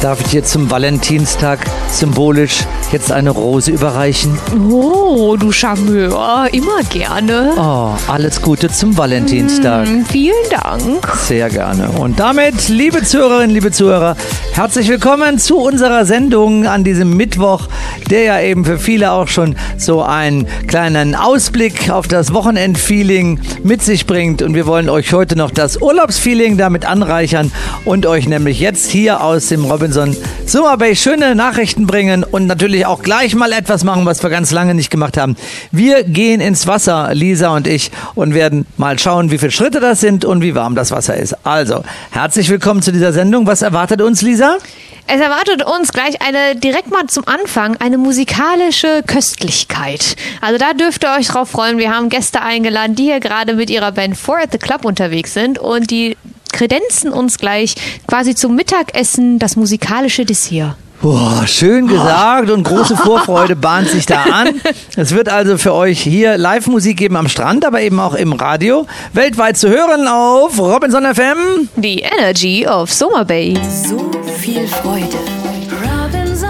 [0.00, 4.38] darf ich dir zum Valentinstag symbolisch jetzt eine Rose überreichen?
[4.70, 7.52] Oh, du Charmeur, immer gerne.
[7.56, 9.88] Oh, alles Gute zum Valentinstag.
[9.88, 11.06] Mm, vielen Dank.
[11.16, 11.88] Sehr gerne.
[11.90, 14.16] Und damit, liebe Zuhörerinnen, liebe Zuhörer,
[14.52, 17.68] herzlich willkommen zu unserer Sendung an diesem Mittwoch,
[18.08, 23.82] der ja eben für viele auch schon so einen kleinen Ausblick auf das Wochenendfeeling mit
[23.82, 24.42] sich bringt.
[24.42, 27.50] Und wir wollen euch heute noch das Urlaubsfeeling damit anreichern
[27.84, 32.75] und euch nämlich jetzt hier aus dem Robinson Summer Bay schöne Nachrichten bringen und natürlich
[32.84, 35.36] auch gleich mal etwas machen, was wir ganz lange nicht gemacht haben.
[35.70, 40.00] Wir gehen ins Wasser, Lisa und ich, und werden mal schauen, wie viele Schritte das
[40.00, 41.34] sind und wie warm das Wasser ist.
[41.46, 43.46] Also, herzlich willkommen zu dieser Sendung.
[43.46, 44.58] Was erwartet uns, Lisa?
[45.08, 50.16] Es erwartet uns gleich eine, direkt mal zum Anfang, eine musikalische Köstlichkeit.
[50.40, 51.78] Also da dürft ihr euch drauf freuen.
[51.78, 55.32] Wir haben Gäste eingeladen, die hier gerade mit ihrer Band Four at the Club unterwegs
[55.32, 56.16] sind und die
[56.52, 57.76] kredenzen uns gleich
[58.08, 60.74] quasi zum Mittagessen das musikalische Dessert.
[61.06, 64.60] Boah, schön gesagt und große Vorfreude bahnt sich da an.
[64.96, 68.86] Es wird also für euch hier Live-Musik geben am Strand, aber eben auch im Radio.
[69.12, 71.68] Weltweit zu hören auf Robinson FM.
[71.76, 73.56] Die Energy of Summer Bay.
[73.84, 75.06] So viel Freude.
[75.80, 76.48] Robinson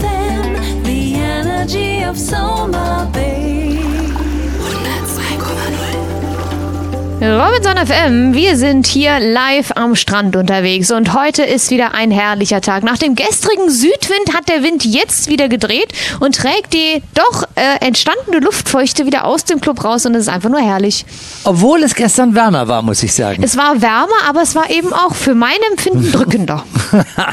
[0.00, 3.47] FM, the energy of Summer Bay.
[7.20, 12.60] Robinson FM, wir sind hier live am Strand unterwegs und heute ist wieder ein herrlicher
[12.60, 12.84] Tag.
[12.84, 15.88] Nach dem gestrigen Südwind hat der Wind jetzt wieder gedreht
[16.20, 20.28] und trägt die doch äh, entstandene Luftfeuchte wieder aus dem Club raus und es ist
[20.28, 21.04] einfach nur herrlich.
[21.42, 23.42] Obwohl es gestern wärmer war, muss ich sagen.
[23.42, 26.62] Es war wärmer, aber es war eben auch für mein Empfinden drückender.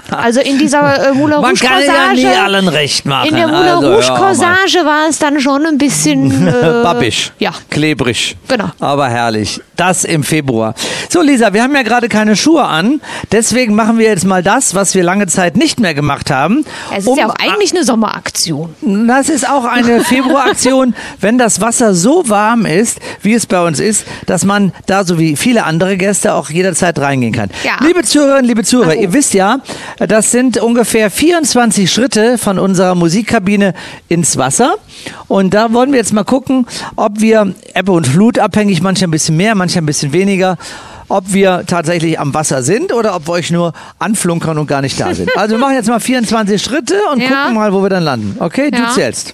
[0.09, 2.41] Also in dieser äh, Moulin Man Rouge kann ja nie Corsage.
[2.41, 3.29] allen recht machen.
[3.29, 4.07] In der Moulin also, Rouge.
[4.07, 7.33] Corsage war es dann schon ein bisschen äh, Babbisch.
[7.37, 7.51] Ja.
[7.69, 8.35] Klebrig.
[8.47, 8.71] Genau.
[8.79, 9.61] Aber herrlich.
[9.75, 10.73] Das im Februar.
[11.09, 13.01] So, Lisa, wir haben ja gerade keine Schuhe an.
[13.31, 16.65] Deswegen machen wir jetzt mal das, was wir lange Zeit nicht mehr gemacht haben.
[16.91, 18.75] Es ist um ja auch eigentlich eine Sommeraktion.
[19.07, 23.79] Das ist auch eine Februaraktion, wenn das Wasser so warm ist, wie es bei uns
[23.79, 27.49] ist, dass man da so wie viele andere Gäste auch jederzeit reingehen kann.
[27.63, 27.85] Ja.
[27.85, 29.59] Liebe Zuhörerinnen, liebe Zuhörer, ihr wisst ja,
[29.99, 33.73] das sind ungefähr 24 Schritte von unserer Musikkabine
[34.07, 34.75] ins Wasser.
[35.27, 39.11] Und da wollen wir jetzt mal gucken, ob wir Ebbe und Flut abhängig, manche ein
[39.11, 40.57] bisschen mehr, manche ein bisschen weniger,
[41.07, 44.99] ob wir tatsächlich am Wasser sind oder ob wir euch nur anflunkern und gar nicht
[44.99, 45.27] da sind.
[45.35, 47.29] Also wir machen jetzt mal 24 Schritte und Ja.
[47.29, 48.37] gucken mal, wo wir dann landen.
[48.39, 48.91] Okay, du Ja.
[48.91, 49.33] zählst.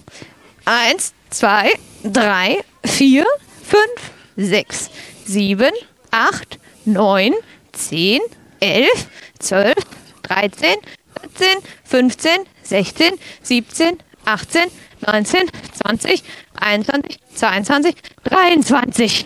[0.63, 1.69] Eins, zwei,
[2.03, 3.25] drei, vier,
[3.67, 4.89] fünf, sechs,
[5.25, 5.71] sieben,
[6.11, 7.33] acht, neun,
[7.73, 8.21] zehn,
[8.61, 9.07] elf,
[9.39, 9.75] zwölf,
[10.23, 10.77] dreizehn,
[11.19, 13.13] vierzehn, fünfzehn, sechzehn,
[13.43, 14.67] siebzehn, achtzehn,
[15.05, 15.43] neunzehn,
[15.77, 16.23] zwanzig,
[16.57, 19.25] einundzwanzig, zweiundzwanzig, dreiundzwanzig.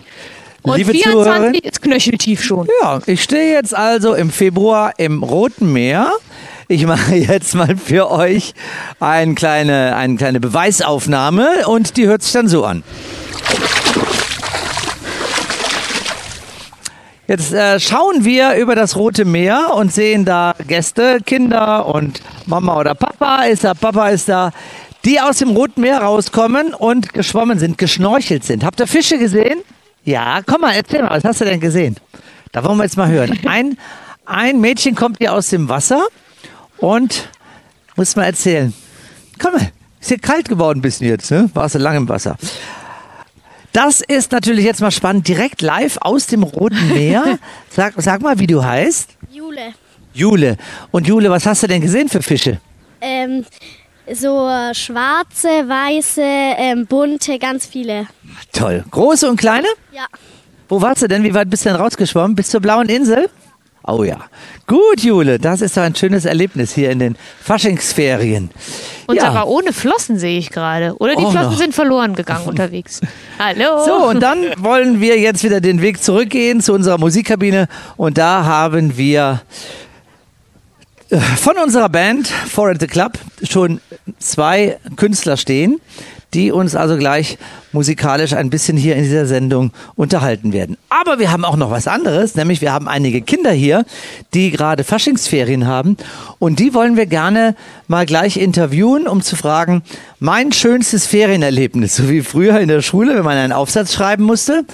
[0.66, 1.54] Und Liebe 24 Zuhörerin.
[1.54, 2.66] ist knöcheltief schon.
[2.82, 6.12] Ja, ich stehe jetzt also im Februar im Roten Meer.
[6.66, 8.52] Ich mache jetzt mal für euch
[8.98, 12.82] eine kleine, eine kleine Beweisaufnahme und die hört sich dann so an.
[17.28, 22.78] Jetzt äh, schauen wir über das Rote Meer und sehen da Gäste, Kinder und Mama
[22.80, 24.50] oder Papa ist da, Papa ist da,
[25.04, 28.64] die aus dem Roten Meer rauskommen und geschwommen sind, geschnorchelt sind.
[28.64, 29.60] Habt ihr Fische gesehen?
[30.06, 31.96] Ja, komm mal, erzähl mal, was hast du denn gesehen?
[32.52, 33.36] Da wollen wir jetzt mal hören.
[33.46, 33.76] Ein,
[34.24, 36.06] ein Mädchen kommt hier aus dem Wasser
[36.78, 37.28] und
[37.96, 38.72] muss mal erzählen.
[39.40, 41.50] Komm mal, ist hier kalt geworden ein bisschen jetzt, ne?
[41.54, 42.36] Warst du lange im Wasser.
[43.72, 47.38] Das ist natürlich jetzt mal spannend, direkt live aus dem Roten Meer.
[47.70, 49.10] Sag, sag mal, wie du heißt.
[49.32, 49.74] Jule.
[50.14, 50.56] Jule.
[50.92, 52.60] Und Jule, was hast du denn gesehen für Fische?
[53.00, 53.44] Ähm,
[54.14, 58.06] so äh, schwarze, weiße, ähm, bunte, ganz viele.
[58.52, 58.84] Toll.
[58.90, 59.66] Große und kleine?
[59.92, 60.06] Ja.
[60.68, 61.22] Wo warst du denn?
[61.22, 62.34] Wie weit bist du denn rausgeschwommen?
[62.36, 63.28] Bis zur blauen Insel?
[63.88, 64.18] Oh ja.
[64.66, 68.50] Gut, Jule, das ist doch ein schönes Erlebnis hier in den Faschingsferien.
[69.06, 69.26] Und ja.
[69.26, 70.96] sogar ohne Flossen sehe ich gerade.
[70.98, 71.58] Oder die Oh, Flossen noch.
[71.58, 73.00] sind verloren gegangen unterwegs.
[73.38, 73.84] Hallo.
[73.84, 77.68] So, und dann wollen wir jetzt wieder den Weg zurückgehen zu unserer Musikkabine.
[77.96, 79.42] Und da haben wir
[81.36, 83.80] von unserer Band For at the Club schon
[84.18, 85.80] zwei Künstler stehen,
[86.34, 87.38] die uns also gleich
[87.72, 90.76] musikalisch ein bisschen hier in dieser Sendung unterhalten werden.
[90.88, 93.84] Aber wir haben auch noch was anderes, nämlich wir haben einige Kinder hier,
[94.34, 95.96] die gerade Faschingsferien haben
[96.38, 97.54] und die wollen wir gerne
[97.86, 99.82] mal gleich interviewen, um zu fragen,
[100.18, 104.64] mein schönstes Ferienerlebnis, so wie früher in der Schule, wenn man einen Aufsatz schreiben musste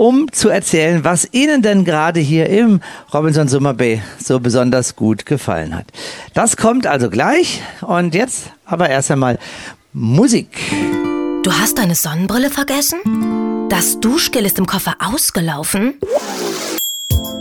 [0.00, 2.80] um zu erzählen, was Ihnen denn gerade hier im
[3.12, 5.88] Robinson Summer Bay so besonders gut gefallen hat.
[6.32, 9.38] Das kommt also gleich und jetzt aber erst einmal
[9.92, 10.56] Musik.
[11.42, 12.98] Du hast deine Sonnenbrille vergessen?
[13.68, 15.92] Das Duschgel ist im Koffer ausgelaufen?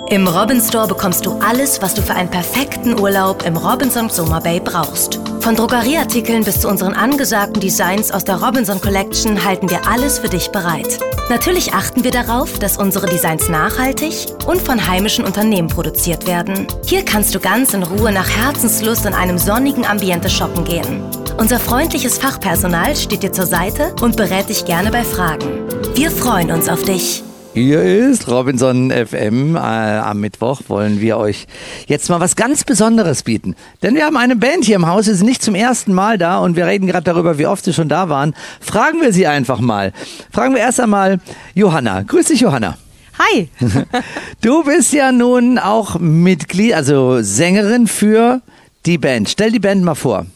[0.10, 4.42] Im Robin Store bekommst du alles, was du für einen perfekten Urlaub im Robinson Summer
[4.42, 5.20] Bay brauchst.
[5.40, 10.28] Von Drogerieartikeln bis zu unseren angesagten Designs aus der Robinson Collection halten wir alles für
[10.28, 10.98] dich bereit.
[11.30, 16.66] Natürlich achten wir darauf, dass unsere Designs nachhaltig und von heimischen Unternehmen produziert werden.
[16.88, 21.04] Hier kannst du ganz in Ruhe nach Herzenslust in einem sonnigen Ambiente shoppen gehen.
[21.38, 25.68] Unser freundliches Fachpersonal steht dir zur Seite und berät dich gerne bei Fragen.
[25.94, 27.24] Wir freuen uns auf dich.
[27.56, 29.56] Hier ist Robinson FM.
[29.56, 31.48] Äh, am Mittwoch wollen wir euch
[31.88, 33.56] jetzt mal was ganz Besonderes bieten.
[33.82, 36.38] Denn wir haben eine Band hier im Haus, sie sind nicht zum ersten Mal da
[36.40, 38.36] und wir reden gerade darüber, wie oft sie schon da waren.
[38.62, 39.94] Fragen wir sie einfach mal.
[40.32, 41.20] Fragen wir erst einmal
[41.56, 42.04] Johanna.
[42.04, 42.78] Grüß dich, Johanna.
[43.18, 43.50] Hi.
[44.42, 48.42] du bist ja nun auch Mitglied, also Sängerin für
[48.86, 49.28] die Band.
[49.28, 50.28] Stell die Band mal vor.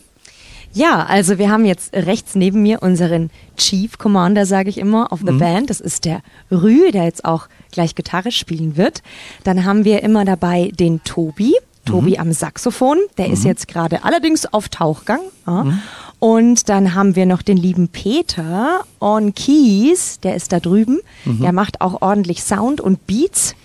[0.73, 5.19] Ja, also wir haben jetzt rechts neben mir unseren Chief Commander, sage ich immer, of
[5.25, 5.39] the mhm.
[5.39, 5.69] Band.
[5.69, 6.21] Das ist der
[6.51, 9.03] Rü, der jetzt auch gleich Gitarre spielen wird.
[9.43, 11.53] Dann haben wir immer dabei den Tobi.
[11.85, 12.19] Tobi mhm.
[12.19, 13.33] am Saxophon, der mhm.
[13.33, 15.19] ist jetzt gerade allerdings auf Tauchgang.
[15.45, 15.65] Ja.
[15.65, 15.79] Mhm.
[16.19, 21.01] Und dann haben wir noch den lieben Peter on Keys, der ist da drüben.
[21.25, 21.41] Mhm.
[21.41, 23.55] Der macht auch ordentlich Sound und Beats.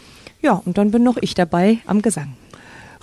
[0.42, 2.36] Ja, und dann bin noch ich dabei am Gesang.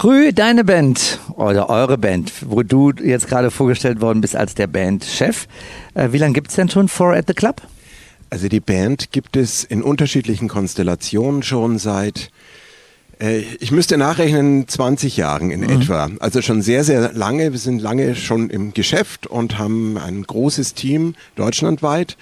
[0.03, 4.67] Rü, deine Band oder eure Band, wo du jetzt gerade vorgestellt worden bist als der
[4.67, 5.47] Bandchef.
[5.93, 7.61] Äh, wie lange gibt es denn schon Four at the Club?
[8.29, 12.29] Also die Band gibt es in unterschiedlichen Konstellationen schon seit,
[13.21, 15.69] äh, ich müsste nachrechnen, 20 Jahren in mhm.
[15.69, 16.09] etwa.
[16.19, 17.53] Also schon sehr, sehr lange.
[17.53, 22.17] Wir sind lange schon im Geschäft und haben ein großes Team deutschlandweit.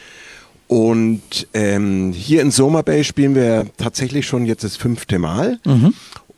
[0.68, 5.60] Und ähm, hier in Soma Bay spielen wir tatsächlich schon jetzt das fünfte Mal.
[5.66, 5.94] Mhm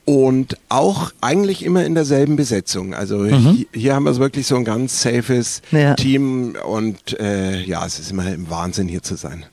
[0.06, 2.94] und auch eigentlich immer in derselben Besetzung.
[2.94, 3.38] Also mhm.
[3.38, 5.96] hier, hier, haben wir wirklich so ein ganz safes ja.
[5.96, 9.46] Team und äh, ja, es ist immer ein Wahnsinn hier zu sein.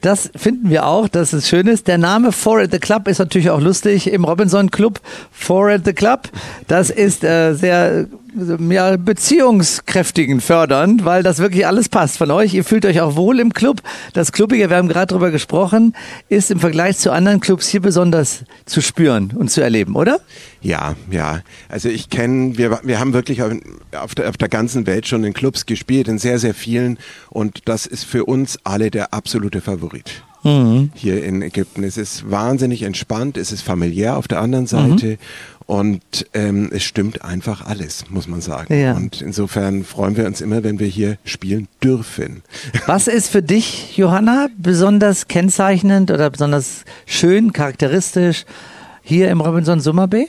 [0.00, 1.86] Das finden wir auch, dass es schön ist.
[1.86, 4.98] Der Name Four at the Club ist natürlich auch lustig im Robinson Club.
[5.30, 6.30] Four at the Club.
[6.68, 8.06] Das ist äh, sehr
[8.70, 12.54] ja, beziehungskräftigen fördernd, weil das wirklich alles passt von euch.
[12.54, 13.82] Ihr fühlt euch auch wohl im Club.
[14.12, 15.94] Das Clubige, wir haben gerade drüber gesprochen,
[16.28, 20.20] ist im Vergleich zu anderen Clubs hier besonders zu spüren und zu erleben, oder?
[20.62, 21.40] Ja, ja.
[21.68, 25.32] Also ich kenne, wir, wir haben wirklich auf der, auf der ganzen Welt schon in
[25.32, 26.98] Clubs gespielt, in sehr, sehr vielen.
[27.30, 30.22] Und das ist für uns alle der absolute Favorit.
[30.42, 30.90] Mhm.
[30.94, 31.84] Hier in Ägypten.
[31.84, 35.18] Es ist wahnsinnig entspannt, es ist familiär auf der anderen Seite mhm.
[35.70, 38.76] Und ähm, es stimmt einfach alles, muss man sagen.
[38.76, 38.94] Ja.
[38.94, 42.42] Und insofern freuen wir uns immer, wenn wir hier spielen dürfen.
[42.86, 48.46] Was ist für dich, Johanna, besonders kennzeichnend oder besonders schön, charakteristisch
[49.04, 50.28] hier im Robinson Summer Bay?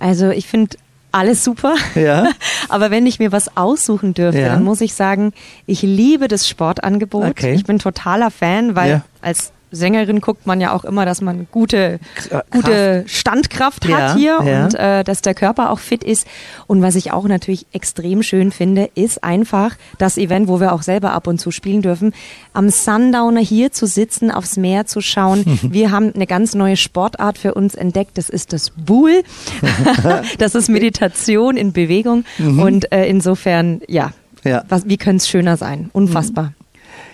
[0.00, 0.76] Also ich finde
[1.12, 1.76] alles super.
[1.94, 2.28] Ja.
[2.68, 4.48] Aber wenn ich mir was aussuchen dürfte, ja.
[4.48, 5.34] dann muss ich sagen,
[5.66, 7.26] ich liebe das Sportangebot.
[7.26, 7.54] Okay.
[7.54, 9.04] Ich bin totaler Fan, weil ja.
[9.20, 12.00] als Sängerin guckt man ja auch immer, dass man gute,
[12.50, 14.64] gute Standkraft hat ja, hier ja.
[14.64, 16.26] und äh, dass der Körper auch fit ist.
[16.66, 20.82] Und was ich auch natürlich extrem schön finde, ist einfach das Event, wo wir auch
[20.82, 22.12] selber ab und zu spielen dürfen,
[22.52, 25.44] am Sundowner hier zu sitzen, aufs Meer zu schauen.
[25.62, 29.22] wir haben eine ganz neue Sportart für uns entdeckt, das ist das Buhl.
[30.38, 32.24] das ist Meditation in Bewegung.
[32.38, 32.60] Mhm.
[32.60, 34.12] Und äh, insofern, ja,
[34.44, 34.64] ja.
[34.68, 35.90] Was, wie könnte es schöner sein?
[35.92, 36.52] Unfassbar.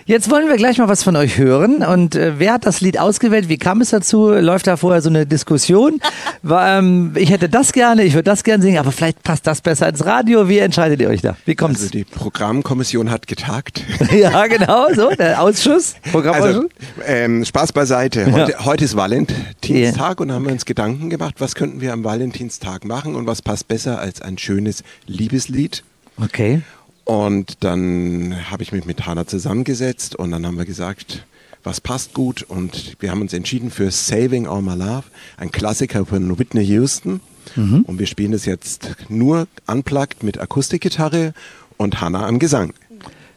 [0.07, 1.83] Jetzt wollen wir gleich mal was von euch hören.
[1.83, 3.49] Und äh, wer hat das Lied ausgewählt?
[3.49, 4.29] Wie kam es dazu?
[4.29, 5.99] Läuft da vorher so eine Diskussion?
[6.43, 9.61] War, ähm, ich hätte das gerne, ich würde das gerne singen, aber vielleicht passt das
[9.61, 10.47] besser ins Radio.
[10.47, 11.35] Wie entscheidet ihr euch da?
[11.45, 11.79] Wie kommt's?
[11.79, 13.83] Also die Programmkommission hat getagt.
[14.15, 15.95] ja, genau, so, der Ausschuss.
[16.13, 16.65] Also,
[17.07, 18.31] ähm, Spaß beiseite.
[18.31, 18.63] Heute, ja.
[18.63, 20.11] heute ist Valentinstag yeah.
[20.19, 23.67] und haben wir uns Gedanken gemacht, was könnten wir am Valentinstag machen und was passt
[23.67, 25.83] besser als ein schönes Liebeslied.
[26.21, 26.61] Okay.
[27.05, 31.25] Und dann habe ich mich mit Hannah zusammengesetzt und dann haben wir gesagt,
[31.63, 35.03] was passt gut und wir haben uns entschieden für Saving All My Love,
[35.37, 37.21] ein Klassiker von Whitney Houston.
[37.55, 37.81] Mhm.
[37.87, 41.33] Und wir spielen es jetzt nur unplugged mit Akustikgitarre
[41.77, 42.73] und Hannah am Gesang.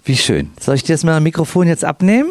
[0.04, 0.50] Wie schön.
[0.58, 2.30] Soll ich dir das mal Mikrofon jetzt abnehmen?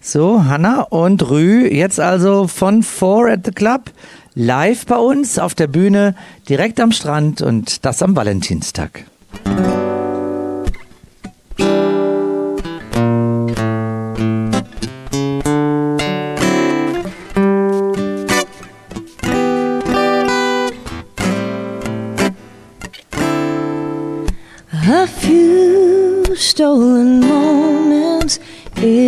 [0.00, 3.90] So, Hannah und Rü, jetzt also von Four at the Club,
[4.34, 6.14] live bei uns auf der Bühne,
[6.46, 9.06] direkt am Strand und das am Valentinstag.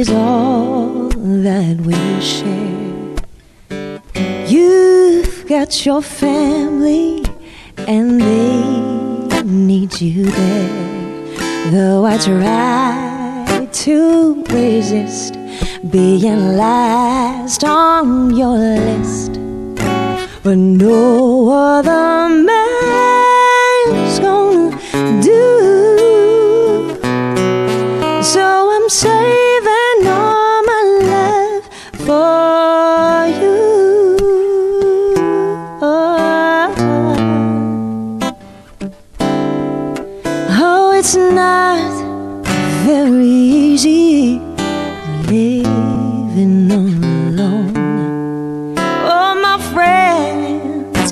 [0.01, 3.17] Is all that we share.
[4.47, 7.25] You've got your family,
[7.79, 11.71] and they need you there.
[11.71, 15.35] Though I try to resist
[15.91, 19.33] being last on your list,
[20.43, 23.16] but no other man's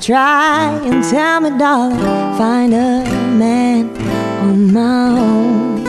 [0.04, 1.98] try and tell me, darling,
[2.36, 3.04] find a
[3.38, 3.88] man
[4.42, 5.82] on my own.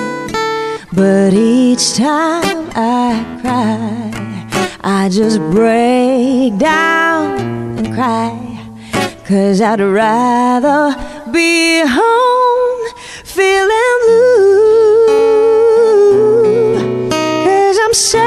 [0.94, 4.12] But each time I cry,
[4.82, 7.40] I just break down
[7.78, 8.40] and cry.
[9.28, 10.96] Cause I'd rather
[11.34, 12.88] be home
[13.26, 15.10] feeling blue.
[17.44, 18.25] Cause I'm saving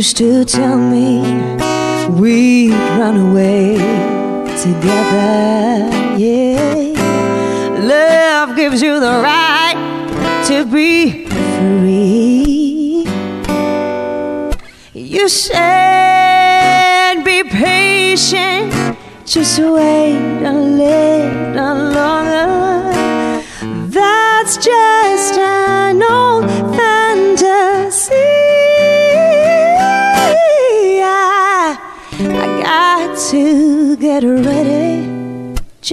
[0.00, 1.20] used to tell me
[2.08, 3.76] we'd run away
[4.64, 5.90] together.
[6.16, 6.94] Yeah,
[7.78, 9.76] love gives you the right
[10.48, 13.04] to be free.
[14.94, 18.72] You said be patient,
[19.26, 20.89] just wait a little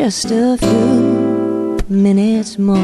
[0.07, 2.77] just a few minutes more.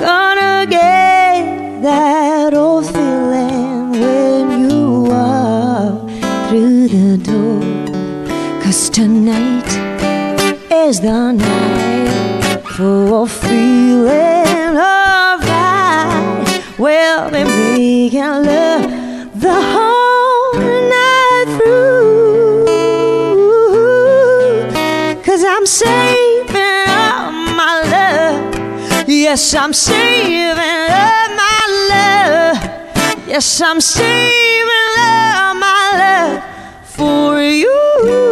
[0.00, 6.08] Gonna get that old feeling when you walk
[6.48, 8.62] through the door.
[8.62, 9.70] Cause tonight
[10.70, 16.62] is the night for a feeling alright.
[16.78, 18.97] We'll be making love
[25.68, 29.08] saving all my love.
[29.08, 31.60] Yes, I'm saving all my
[31.92, 33.28] love.
[33.28, 36.42] Yes, I'm saving all my love
[36.84, 38.27] for you.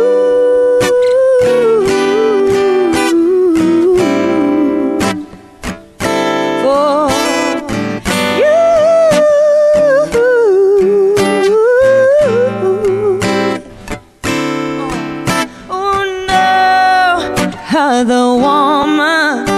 [18.04, 19.48] The woman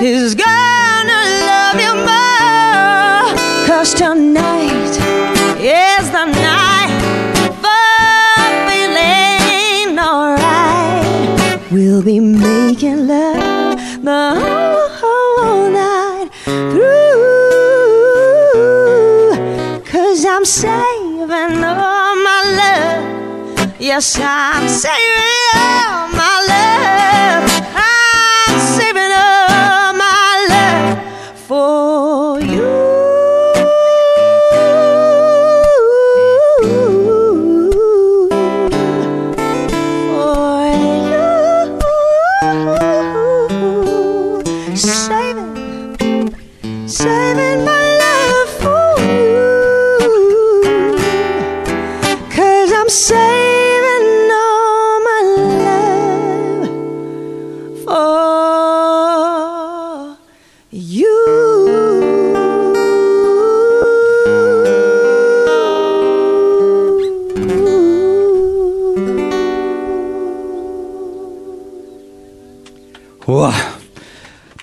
[0.00, 3.34] is gonna love you more.
[3.66, 4.94] Cause tonight
[5.58, 6.90] is the night
[7.62, 7.96] for
[8.68, 11.58] feeling alright.
[11.72, 14.38] We'll be making love the
[15.00, 16.94] whole night through.
[19.84, 23.74] Cause I'm saving all my love.
[23.80, 25.79] Yes, I'm saving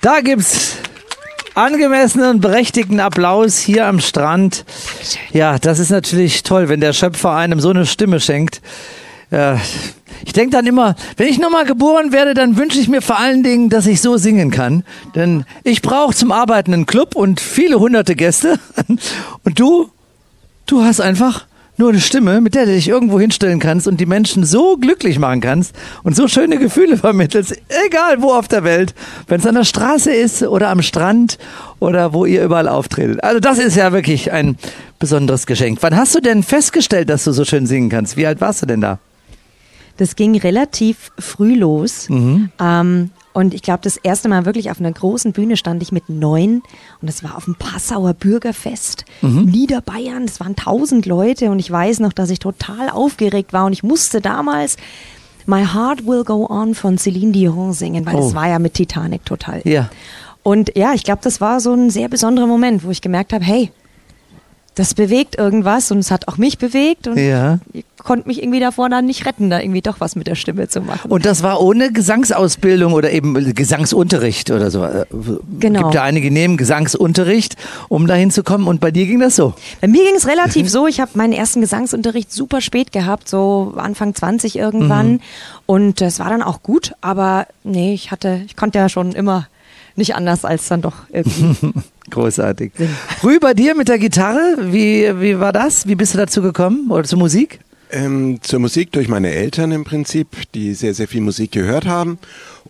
[0.08, 0.76] Da gibt's
[1.54, 4.64] angemessenen und berechtigten Applaus hier am Strand.
[5.34, 8.62] Ja, das ist natürlich toll, wenn der Schöpfer einem so eine Stimme schenkt.
[9.30, 9.56] Äh,
[10.24, 13.42] ich denke dann immer, wenn ich nochmal geboren werde, dann wünsche ich mir vor allen
[13.42, 14.82] Dingen, dass ich so singen kann.
[15.14, 18.58] Denn ich brauche zum Arbeiten einen Club und viele hunderte Gäste.
[19.44, 19.90] Und du,
[20.64, 21.44] du hast einfach
[21.78, 25.18] nur eine Stimme, mit der du dich irgendwo hinstellen kannst und die Menschen so glücklich
[25.18, 27.56] machen kannst und so schöne Gefühle vermittelst,
[27.86, 28.94] egal wo auf der Welt,
[29.28, 31.38] wenn es an der Straße ist oder am Strand
[31.78, 33.22] oder wo ihr überall auftretet.
[33.22, 34.56] Also das ist ja wirklich ein
[34.98, 35.78] besonderes Geschenk.
[35.80, 38.16] Wann hast du denn festgestellt, dass du so schön singen kannst?
[38.16, 38.98] Wie alt warst du denn da?
[39.96, 42.08] Das ging relativ früh los.
[42.08, 42.50] Mhm.
[42.60, 46.08] Ähm, und ich glaube, das erste Mal wirklich auf einer großen Bühne stand ich mit
[46.08, 46.60] neun
[47.00, 49.44] und das war auf dem Passauer Bürgerfest mhm.
[49.44, 50.24] Niederbayern.
[50.24, 53.84] Es waren tausend Leute und ich weiß noch, dass ich total aufgeregt war und ich
[53.84, 54.76] musste damals
[55.46, 58.22] My Heart Will Go On von Celine Dion singen, weil oh.
[58.22, 59.62] das war ja mit Titanic total.
[59.62, 59.88] Ja.
[60.42, 63.44] Und ja, ich glaube, das war so ein sehr besonderer Moment, wo ich gemerkt habe,
[63.44, 63.70] hey,
[64.78, 67.58] das bewegt irgendwas und es hat auch mich bewegt und ja.
[67.72, 70.68] ich konnte mich irgendwie davor dann nicht retten, da irgendwie doch was mit der Stimme
[70.68, 71.10] zu machen.
[71.10, 74.84] Und das war ohne Gesangsausbildung oder eben Gesangsunterricht oder so.
[74.84, 75.04] Äh,
[75.58, 75.82] genau.
[75.82, 77.56] Gibt ja einige nehmen Gesangsunterricht,
[77.88, 79.54] um dahin zu kommen und bei dir ging das so?
[79.80, 80.86] Bei mir ging es relativ so.
[80.86, 85.20] Ich habe meinen ersten Gesangsunterricht super spät gehabt, so Anfang 20 irgendwann mhm.
[85.66, 89.48] und es war dann auch gut, aber nee, ich hatte, ich konnte ja schon immer
[89.98, 91.72] nicht anders als dann doch irgendwie.
[92.10, 92.72] Großartig.
[93.22, 95.86] Rü, bei dir mit der Gitarre, wie, wie war das?
[95.86, 97.60] Wie bist du dazu gekommen oder zur Musik?
[97.90, 102.18] Ähm, zur Musik durch meine Eltern im Prinzip, die sehr, sehr viel Musik gehört haben.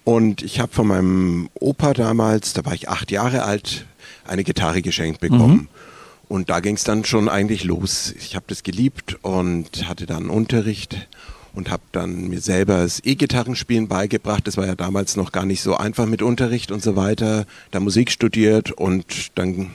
[0.04, 3.86] Und ich habe von meinem Opa damals, da war ich acht Jahre alt,
[4.26, 5.52] eine Gitarre geschenkt bekommen.
[5.52, 5.68] Mhm.
[6.28, 8.14] Und da ging es dann schon eigentlich los.
[8.18, 11.08] Ich habe das geliebt und hatte dann Unterricht
[11.54, 14.46] und habe dann mir selber das E-Gitarrenspielen beigebracht.
[14.46, 17.46] Das war ja damals noch gar nicht so einfach mit Unterricht und so weiter.
[17.70, 19.04] Da Musik studiert und
[19.36, 19.70] dann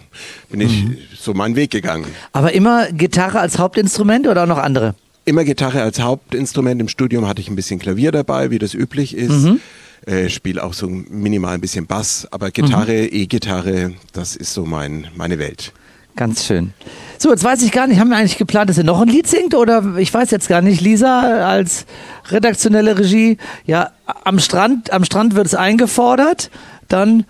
[0.49, 0.97] bin ich mhm.
[1.17, 2.05] so meinen Weg gegangen.
[2.31, 4.95] Aber immer Gitarre als Hauptinstrument oder auch noch andere?
[5.25, 6.81] Immer Gitarre als Hauptinstrument.
[6.81, 9.43] Im Studium hatte ich ein bisschen Klavier dabei, wie das üblich ist.
[9.43, 9.59] Mhm.
[10.05, 13.09] Äh, spiele auch so minimal ein bisschen Bass, aber Gitarre, mhm.
[13.11, 15.71] E-Gitarre, das ist so mein, meine Welt.
[16.15, 16.73] Ganz schön.
[17.17, 19.27] So, jetzt weiß ich gar nicht, haben wir eigentlich geplant, dass ihr noch ein Lied
[19.27, 20.81] singt oder ich weiß jetzt gar nicht.
[20.81, 21.85] Lisa als
[22.29, 23.91] redaktionelle Regie, ja,
[24.23, 26.51] am Strand, am Strand wird es eingefordert.
[26.87, 27.25] Dann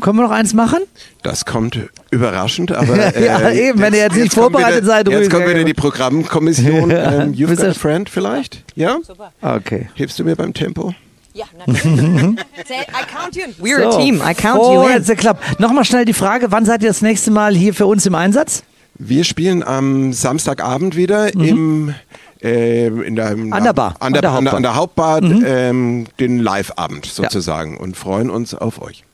[0.00, 0.80] können wir noch eins machen?
[1.22, 1.78] Das kommt
[2.10, 5.08] überraschend, aber äh, ja, eben, wenn ihr jetzt, jetzt nicht vorbereitet wieder, seid.
[5.08, 6.90] Jetzt kommt wieder die Programmkommission.
[6.90, 8.64] ähm, You've got a friend vielleicht?
[8.74, 8.98] Ja?
[9.02, 9.32] Super.
[9.40, 9.88] Okay.
[9.94, 10.94] Hilfst du mir beim Tempo?
[11.38, 11.96] Ja, natürlich.
[11.96, 13.54] I count you in.
[13.60, 14.16] We're so, a team.
[14.16, 14.92] I count you in.
[14.92, 15.60] Jetzt klappt.
[15.60, 18.64] Nochmal schnell die Frage, wann seid ihr das nächste Mal hier für uns im Einsatz?
[18.94, 21.44] Wir spielen am Samstagabend wieder mhm.
[21.44, 21.94] im
[22.42, 23.94] äh, in der, an der Bar.
[24.00, 25.44] An der, an der, an der Hauptbar, mhm.
[25.46, 27.80] ähm, den Live-Abend sozusagen ja.
[27.80, 29.04] und freuen uns auf euch.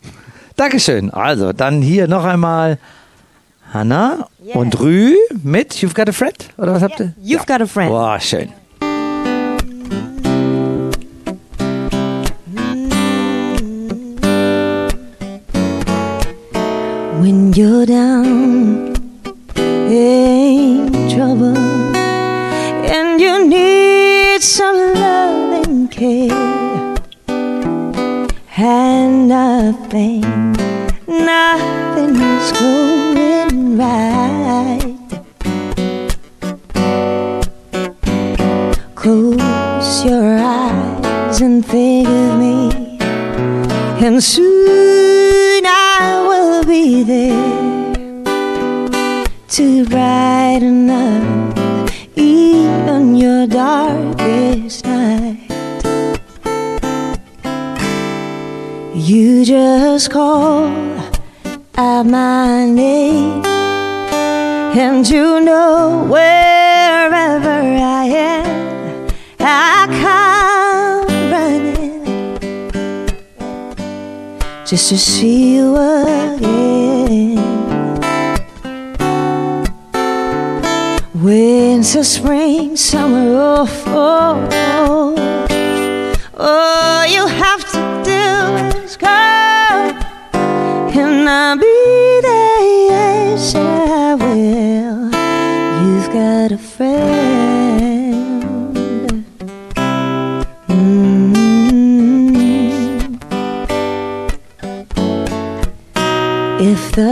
[0.57, 1.11] Dankeschön.
[1.11, 2.79] Also, dann hier noch einmal
[3.71, 4.57] Hanna yeah.
[4.57, 6.37] und Rü mit You've Got a Friend?
[6.57, 7.13] Oder was habt ihr?
[7.23, 7.57] You've ja.
[7.59, 7.91] Got a Friend.
[7.91, 8.49] Boah, schön.
[17.57, 18.95] You're down.
[19.57, 21.64] In trouble
[74.75, 75.03] Isso as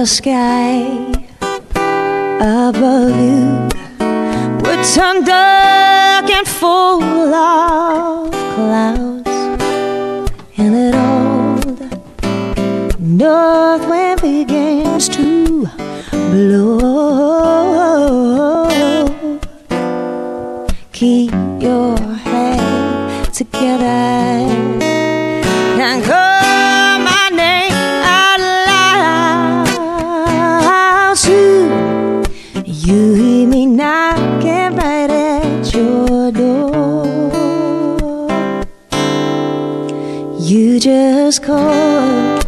[0.03, 0.83] the sky
[2.41, 3.69] above you
[4.63, 9.29] would turn dark and full of clouds,
[10.59, 11.79] and that old
[12.99, 15.69] north wind begins to
[16.33, 16.92] blow.
[40.83, 42.45] Just called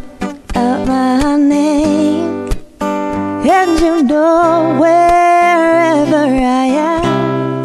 [0.56, 7.64] out my name, and you know wherever I am,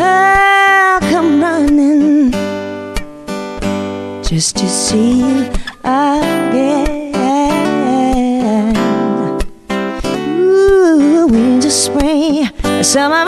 [0.00, 2.32] I'll come running
[4.22, 5.50] just to see you
[5.84, 7.14] again.
[10.40, 12.48] Ooh, winter, spring,
[12.82, 13.26] summer,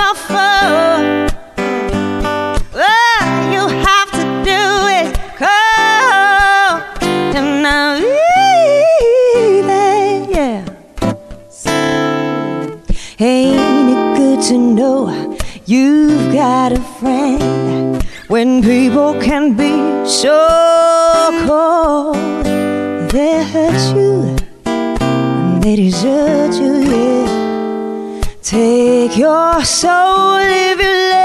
[18.39, 19.75] when people can be
[20.07, 20.39] so
[21.49, 22.15] cold?
[23.11, 28.21] They hurt you, and they desert you, yeah.
[28.41, 31.18] Take your soul if you let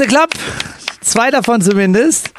[0.00, 0.30] the Club.
[1.02, 2.30] Zwei davon zumindest.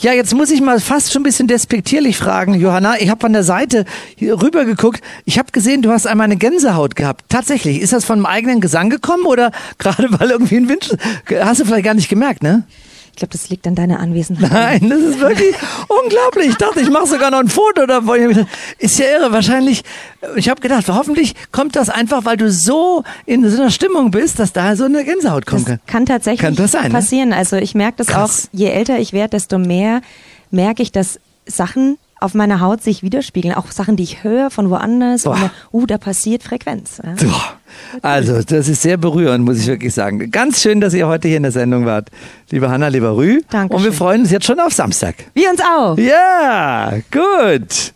[0.00, 2.96] Ja, jetzt muss ich mal fast schon ein bisschen despektierlich fragen, Johanna.
[2.98, 3.84] Ich habe von der Seite
[4.20, 5.00] rüber geguckt.
[5.24, 7.26] Ich habe gesehen, du hast einmal eine Gänsehaut gehabt.
[7.28, 7.80] Tatsächlich.
[7.80, 10.96] Ist das von einem eigenen Gesang gekommen oder gerade weil irgendwie ein Wind...
[11.40, 12.64] Hast du vielleicht gar nicht gemerkt, ne?
[13.12, 14.50] Ich glaube, das liegt an deiner Anwesenheit.
[14.50, 15.54] Nein, das ist wirklich
[16.02, 16.48] unglaublich.
[16.48, 18.46] Ich dachte, ich mache sogar noch ein Foto davon.
[18.78, 19.32] Ist ja irre.
[19.32, 19.82] Wahrscheinlich,
[20.36, 24.38] ich habe gedacht, hoffentlich kommt das einfach, weil du so in so einer Stimmung bist,
[24.38, 25.68] dass da so eine Gänsehaut kommt.
[25.68, 26.90] Das kann tatsächlich kann das sein, ne?
[26.90, 27.28] passieren.
[27.28, 27.36] Ne?
[27.36, 28.48] Also ich merke das Krass.
[28.52, 30.00] auch, je älter ich werde, desto mehr
[30.50, 33.54] merke ich, dass Sachen auf meiner Haut sich widerspiegeln.
[33.54, 35.24] Auch Sachen, die ich höre von woanders.
[35.24, 35.50] Boah.
[35.70, 37.02] Und, uh, da passiert Frequenz.
[37.04, 37.14] Ja.
[38.00, 40.30] Also, das ist sehr berührend, muss ich wirklich sagen.
[40.30, 42.08] Ganz schön, dass ihr heute hier in der Sendung wart.
[42.50, 43.40] Liebe Hanna, lieber Rü.
[43.50, 43.74] Danke.
[43.74, 45.14] Und wir freuen uns jetzt schon auf Samstag.
[45.34, 45.98] Wir uns auch.
[45.98, 47.92] Ja, gut.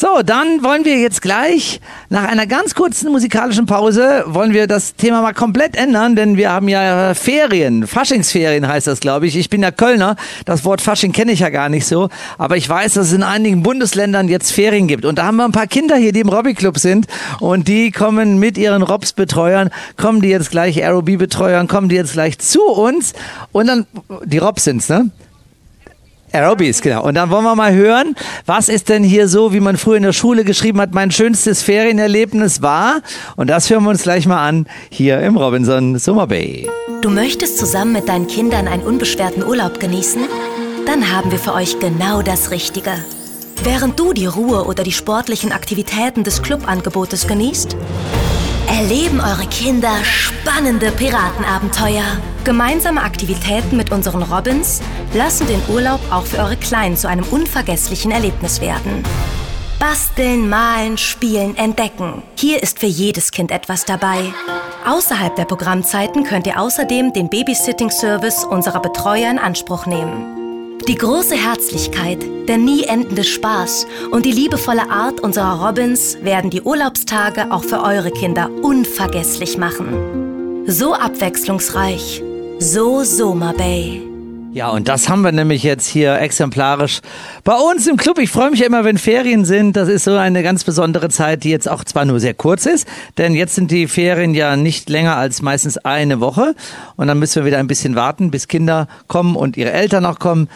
[0.00, 4.94] So, dann wollen wir jetzt gleich nach einer ganz kurzen musikalischen Pause wollen wir das
[4.94, 9.36] Thema mal komplett ändern, denn wir haben ja Ferien, Faschingsferien heißt das, glaube ich.
[9.36, 12.68] Ich bin ja Kölner, das Wort Fasching kenne ich ja gar nicht so, aber ich
[12.68, 15.04] weiß, dass es in einigen Bundesländern jetzt Ferien gibt.
[15.04, 17.08] Und da haben wir ein paar Kinder hier, die im Robby Club sind.
[17.40, 21.96] Und die kommen mit ihren Robs Betreuern, kommen die jetzt gleich Aerobie Betreuern, kommen die
[21.96, 23.14] jetzt gleich zu uns.
[23.50, 23.84] Und dann
[24.24, 25.10] die Robs sind's, ne?
[26.32, 27.04] Aerobies, genau.
[27.04, 28.14] Und dann wollen wir mal hören,
[28.46, 31.62] was ist denn hier so, wie man früher in der Schule geschrieben hat, mein schönstes
[31.62, 33.00] Ferienerlebnis war.
[33.36, 36.68] Und das hören wir uns gleich mal an, hier im Robinson Summer Bay.
[37.00, 40.22] Du möchtest zusammen mit deinen Kindern einen unbeschwerten Urlaub genießen?
[40.86, 42.92] Dann haben wir für euch genau das Richtige.
[43.62, 47.76] Während du die Ruhe oder die sportlichen Aktivitäten des Clubangebotes genießt,
[48.78, 52.04] erleben eure Kinder spannende Piratenabenteuer.
[52.44, 54.80] Gemeinsame Aktivitäten mit unseren Robins
[55.14, 59.02] lassen den Urlaub auch für eure Kleinen zu einem unvergesslichen Erlebnis werden.
[59.80, 62.22] Basteln, malen, spielen, entdecken.
[62.36, 64.32] Hier ist für jedes Kind etwas dabei.
[64.86, 70.37] Außerhalb der Programmzeiten könnt ihr außerdem den Babysitting-Service unserer Betreuer in Anspruch nehmen.
[70.86, 76.62] Die große Herzlichkeit, der nie endende Spaß und die liebevolle Art unserer Robins werden die
[76.62, 80.64] Urlaubstage auch für eure Kinder unvergesslich machen.
[80.66, 82.22] So abwechslungsreich,
[82.58, 84.07] so Soma Bay.
[84.58, 86.98] Ja, und das haben wir nämlich jetzt hier exemplarisch
[87.44, 88.18] bei uns im Club.
[88.18, 89.76] Ich freue mich immer, wenn Ferien sind.
[89.76, 92.88] Das ist so eine ganz besondere Zeit, die jetzt auch zwar nur sehr kurz ist,
[93.18, 96.56] denn jetzt sind die Ferien ja nicht länger als meistens eine Woche.
[96.96, 100.18] Und dann müssen wir wieder ein bisschen warten, bis Kinder kommen und ihre Eltern auch
[100.18, 100.48] kommen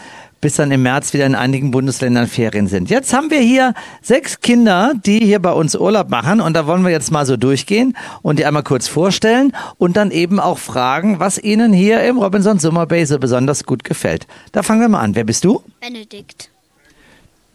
[0.43, 2.89] bis dann im März wieder in einigen Bundesländern Ferien sind.
[2.89, 6.83] Jetzt haben wir hier sechs Kinder, die hier bei uns Urlaub machen und da wollen
[6.83, 11.21] wir jetzt mal so durchgehen und die einmal kurz vorstellen und dann eben auch fragen,
[11.21, 14.27] was ihnen hier im Robinson Summer Bay so besonders gut gefällt.
[14.51, 15.15] Da fangen wir mal an.
[15.15, 15.63] Wer bist du?
[15.79, 16.49] Benedikt.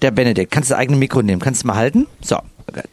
[0.00, 0.50] Der Benedikt.
[0.50, 1.42] Kannst du das eigene Mikro nehmen?
[1.42, 2.06] Kannst du mal halten?
[2.22, 2.38] So.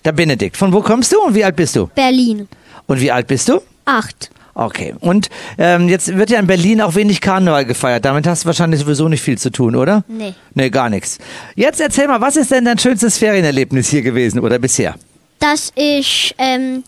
[0.03, 0.57] Der Benedikt.
[0.57, 1.87] Von wo kommst du und wie alt bist du?
[1.95, 2.49] Berlin.
[2.85, 3.61] Und wie alt bist du?
[3.85, 4.29] Acht.
[4.55, 4.95] Okay.
[5.01, 8.05] Und ähm, jetzt wird ja in Berlin auch wenig Karneval gefeiert.
[8.05, 10.05] Damit hast du wahrscheinlich sowieso nicht viel zu tun, oder?
[10.07, 10.33] Nee.
[10.53, 11.17] Nee, gar nichts.
[11.55, 14.95] Jetzt erzähl mal, was ist denn dein schönstes Ferienerlebnis hier gewesen oder bisher?
[15.39, 16.85] Dass ich ähm,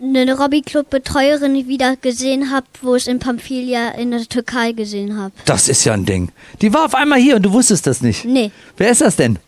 [0.00, 5.32] eine Robby-Club-Betreuerin wieder gesehen habe, wo ich in Pamphylia in der Türkei gesehen habe.
[5.44, 6.30] Das ist ja ein Ding.
[6.62, 8.24] Die war auf einmal hier und du wusstest das nicht.
[8.24, 8.52] Nee.
[8.76, 9.40] Wer ist das denn?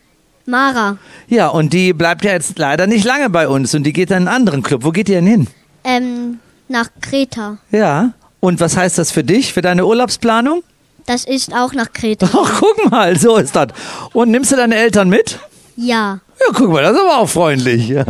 [0.45, 0.99] Mara.
[1.29, 4.17] Ja, und die bleibt ja jetzt leider nicht lange bei uns und die geht in
[4.17, 4.83] einen anderen Club.
[4.83, 5.47] Wo geht die denn hin?
[5.85, 7.59] Ähm, nach Kreta.
[7.71, 8.13] Ja.
[8.41, 10.63] Und was heißt das für dich, für deine Urlaubsplanung?
[11.07, 12.29] Das ist auch nach Kreta.
[12.33, 13.69] Ach, guck mal, so ist das.
[14.13, 15.39] Und nimmst du deine Eltern mit?
[15.77, 16.21] Ja.
[16.41, 17.95] Ja, guck mal, das ist aber auch freundlich.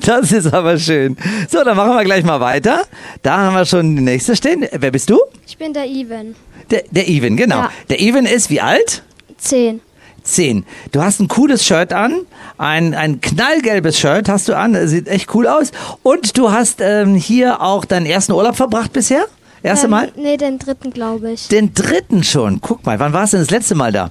[0.00, 1.16] Das ist aber schön.
[1.48, 2.82] So, dann machen wir gleich mal weiter.
[3.22, 4.66] Da haben wir schon die nächste stehen.
[4.70, 5.18] Wer bist du?
[5.46, 6.34] Ich bin der Ivan.
[6.70, 7.60] Der, der Ivan, genau.
[7.60, 7.70] Ja.
[7.88, 9.02] Der Ivan ist wie alt?
[9.38, 9.80] Zehn.
[10.22, 10.64] Zehn.
[10.92, 12.20] Du hast ein cooles Shirt an,
[12.58, 15.72] ein, ein knallgelbes Shirt hast du an, sieht echt cool aus.
[16.02, 19.24] Und du hast ähm, hier auch deinen ersten Urlaub verbracht bisher?
[19.62, 20.12] Erste ähm, Mal?
[20.16, 21.48] Nee, den dritten, glaube ich.
[21.48, 22.60] Den dritten schon.
[22.60, 24.10] Guck mal, wann warst du denn das letzte Mal da?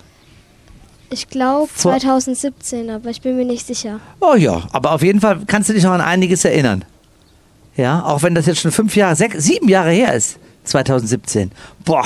[1.12, 4.00] Ich glaube Vor- 2017, aber ich bin mir nicht sicher.
[4.20, 6.86] Oh ja, aber auf jeden Fall kannst du dich noch an einiges erinnern.
[7.76, 11.52] Ja, auch wenn das jetzt schon fünf Jahre, sechs, sieben Jahre her ist, 2017.
[11.86, 12.06] Boah.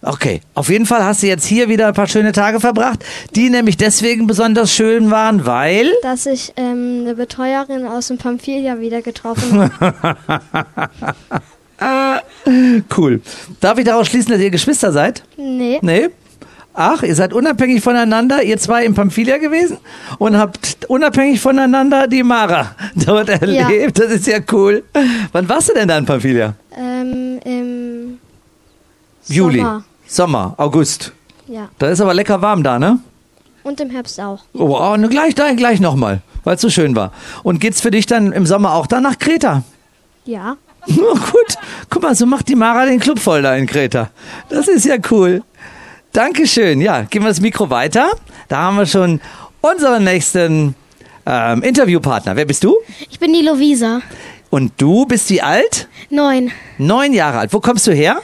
[0.00, 3.50] Okay, auf jeden Fall hast du jetzt hier wieder ein paar schöne Tage verbracht, die
[3.50, 5.90] nämlich deswegen besonders schön waren, weil...
[6.02, 10.06] Dass ich ähm, eine Betreuerin aus dem Pamphylia wieder getroffen habe.
[12.96, 13.20] Cool.
[13.60, 15.22] Darf ich daraus schließen, dass ihr Geschwister seid?
[15.36, 15.78] nee.
[15.80, 16.08] Nee?
[16.80, 19.78] Ach, ihr seid unabhängig voneinander, ihr zwei im Pamphylia gewesen
[20.18, 23.98] und habt unabhängig voneinander die Mara dort erlebt.
[23.98, 24.84] Das ist ja cool.
[25.32, 26.54] Wann warst du denn da in Pamphylia?
[26.76, 28.18] Ähm, Im
[29.28, 29.58] Juli.
[29.58, 29.84] Sommer.
[30.06, 31.12] Sommer, August.
[31.46, 31.68] Ja.
[31.78, 32.98] Da ist aber lecker warm da, ne?
[33.62, 34.40] Und im Herbst auch.
[34.54, 37.12] Oh, oh ne, gleich da, gleich nochmal, weil es so schön war.
[37.42, 39.62] Und geht's für dich dann im Sommer auch da nach Kreta?
[40.24, 40.56] Ja.
[40.90, 41.58] Oh, gut.
[41.90, 44.08] Guck mal, so macht die Mara den Club voll da in Kreta.
[44.48, 45.42] Das ist ja cool.
[46.12, 46.80] Dankeschön.
[46.80, 48.10] Ja, geben wir das Mikro weiter.
[48.48, 49.20] Da haben wir schon
[49.60, 50.74] unseren nächsten
[51.26, 52.36] ähm, Interviewpartner.
[52.36, 52.76] Wer bist du?
[53.10, 54.00] Ich bin die Lovisa.
[54.48, 55.88] Und du bist wie alt?
[56.08, 56.50] Neun.
[56.78, 57.52] Neun Jahre alt.
[57.52, 58.22] Wo kommst du her?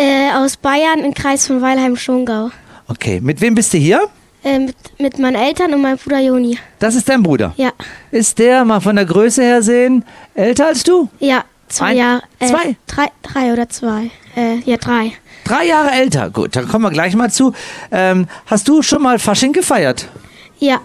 [0.00, 2.50] Äh, aus Bayern im Kreis von Weilheim-Schongau.
[2.88, 4.08] Okay, mit wem bist du hier?
[4.42, 6.58] Äh, mit, mit meinen Eltern und meinem Bruder Joni.
[6.78, 7.52] Das ist dein Bruder.
[7.58, 7.70] Ja.
[8.10, 10.02] Ist der mal von der Größe her sehen
[10.34, 11.10] älter als du?
[11.18, 12.22] Ja, zwei Jahre.
[12.38, 12.76] Äh, zwei?
[12.86, 14.10] Drei, drei oder zwei.
[14.36, 15.12] Äh, ja, drei.
[15.44, 16.30] Drei Jahre älter.
[16.30, 17.52] Gut, dann kommen wir gleich mal zu.
[17.92, 20.08] Ähm, hast du schon mal Fasching gefeiert?
[20.58, 20.80] Ja,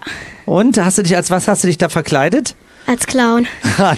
[0.46, 2.56] Und hast du dich als was hast du dich da verkleidet?
[2.88, 3.48] Als Clown.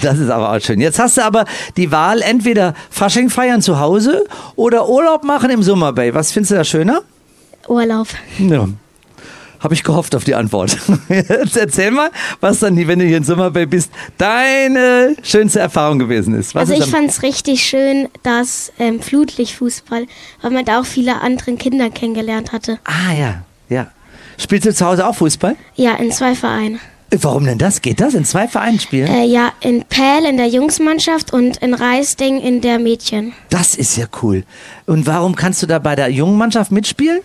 [0.02, 0.82] Das ist aber auch schön.
[0.82, 1.46] Jetzt hast du aber
[1.76, 6.14] die Wahl, entweder Fasching feiern zu Hause oder Urlaub machen im Summerbay.
[6.14, 7.02] Was findest du da schöner?
[7.68, 8.08] Urlaub.
[8.40, 8.68] Ja.
[9.60, 10.78] Habe ich gehofft auf die Antwort.
[11.10, 16.36] Jetzt erzähl mal, was dann, wenn du hier in Summerbay bist, deine schönste Erfahrung gewesen
[16.36, 16.54] ist.
[16.54, 20.06] Was also ich fand es richtig schön, dass ähm, Flutlichtfußball,
[20.42, 22.80] weil man da auch viele andere Kinder kennengelernt hatte.
[22.84, 23.88] Ah ja, ja.
[24.38, 25.56] Spielst du zu Hause auch Fußball?
[25.76, 26.80] Ja, in zwei Vereinen.
[27.22, 27.82] Warum denn das?
[27.82, 28.14] Geht das?
[28.14, 29.08] In zwei Vereinen spielen?
[29.08, 33.34] Äh, ja, in Pähl in der Jungsmannschaft und in Reisding in der Mädchen.
[33.50, 34.44] Das ist ja cool.
[34.86, 37.22] Und warum kannst du da bei der jungen Mannschaft mitspielen?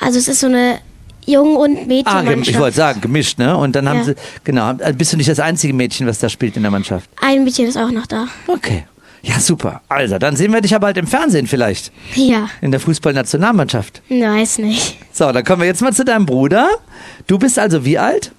[0.00, 0.80] Also es ist so eine
[1.24, 2.48] Jungen- und Ah, Mädchenmannschaft.
[2.48, 3.56] ich wollte sagen, gemischt, ne?
[3.56, 4.04] Und dann haben Ja.
[4.06, 7.08] sie, genau, also bist du nicht das einzige Mädchen, was da spielt in der Mannschaft?
[7.20, 8.26] Ein Mädchen ist auch noch da.
[8.48, 8.86] Okay.
[9.22, 9.82] Ja, super.
[9.88, 11.92] Also, dann sehen wir dich ja bald im Fernsehen vielleicht.
[12.16, 14.02] Ja, In der Fußballnationalmannschaft.
[14.08, 14.96] weiß nicht.
[15.12, 16.68] So, dann kommen wir jetzt mal zu deinem Bruder.
[17.28, 18.32] Du bist also wie alt?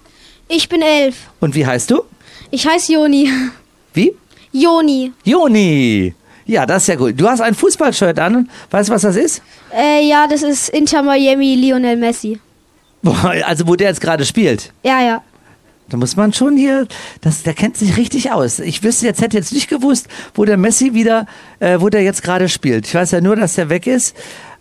[0.55, 1.15] Ich bin elf.
[1.39, 2.03] Und wie heißt du?
[2.51, 3.27] Ich heiße Joni.
[3.95, 4.13] Wie?
[4.51, 5.11] Joni.
[5.23, 6.13] Joni.
[6.45, 7.19] Ja, das ist ja gut.
[7.19, 8.47] Du hast ein Fußballshirt an.
[8.69, 9.41] Weißt du, was das ist?
[9.75, 12.39] Äh, ja, das ist Inter Miami Lionel Messi.
[13.01, 14.71] Boah, Also, wo der jetzt gerade spielt.
[14.83, 15.23] Ja, ja.
[15.89, 16.87] Da muss man schon hier,
[17.21, 18.59] das, der kennt sich richtig aus.
[18.59, 21.25] Ich wüsste jetzt, hätte jetzt nicht gewusst, wo der Messi wieder,
[21.59, 22.85] äh, wo der jetzt gerade spielt.
[22.85, 24.15] Ich weiß ja nur, dass der weg ist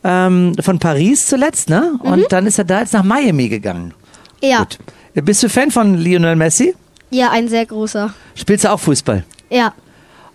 [0.04, 1.98] ähm, von Paris zuletzt, ne?
[2.00, 3.92] Und dann ist er da jetzt nach Miami gegangen.
[4.40, 4.60] Ja.
[4.60, 4.78] Gut.
[5.14, 6.74] Bist du Fan von Lionel Messi?
[7.10, 8.14] Ja, ein sehr großer.
[8.34, 9.24] Spielst du auch Fußball?
[9.50, 9.74] Ja.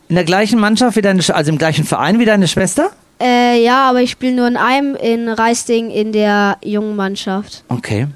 [0.08, 2.92] In der gleichen Mannschaft wie deine, also im gleichen Verein wie deine Schwester?
[3.20, 7.64] Äh, ja, aber ich spiele nur in einem in Reisding in der jungen Mannschaft.
[7.68, 8.08] Okay.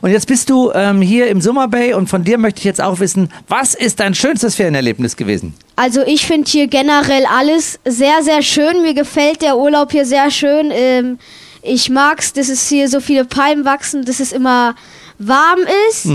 [0.00, 2.80] Und jetzt bist du ähm, hier im Summer Bay und von dir möchte ich jetzt
[2.80, 5.54] auch wissen, was ist dein schönstes Ferienerlebnis gewesen?
[5.74, 8.82] Also ich finde hier generell alles sehr, sehr schön.
[8.82, 10.70] Mir gefällt der Urlaub hier sehr schön.
[10.72, 11.18] Ähm,
[11.62, 14.76] ich mag's, dass es hier so viele Palmen wachsen, dass es immer
[15.18, 16.08] warm ist.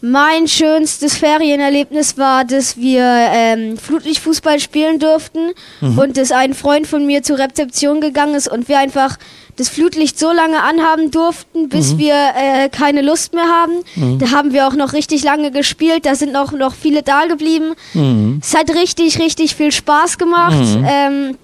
[0.00, 7.06] Mein schönstes Ferienerlebnis war, dass wir ähm, Flutlichtfußball spielen durften und dass ein Freund von
[7.06, 9.16] mir zur Rezeption gegangen ist und wir einfach
[9.56, 11.98] das Flutlicht so lange anhaben durften, bis mhm.
[11.98, 13.72] wir äh, keine Lust mehr haben.
[13.94, 14.18] Mhm.
[14.18, 16.06] Da haben wir auch noch richtig lange gespielt.
[16.06, 17.74] Da sind auch noch viele da geblieben.
[17.92, 18.40] Mhm.
[18.42, 20.56] Es hat richtig, richtig viel Spaß gemacht.
[20.56, 20.86] Mhm.
[20.88, 21.38] Ähm,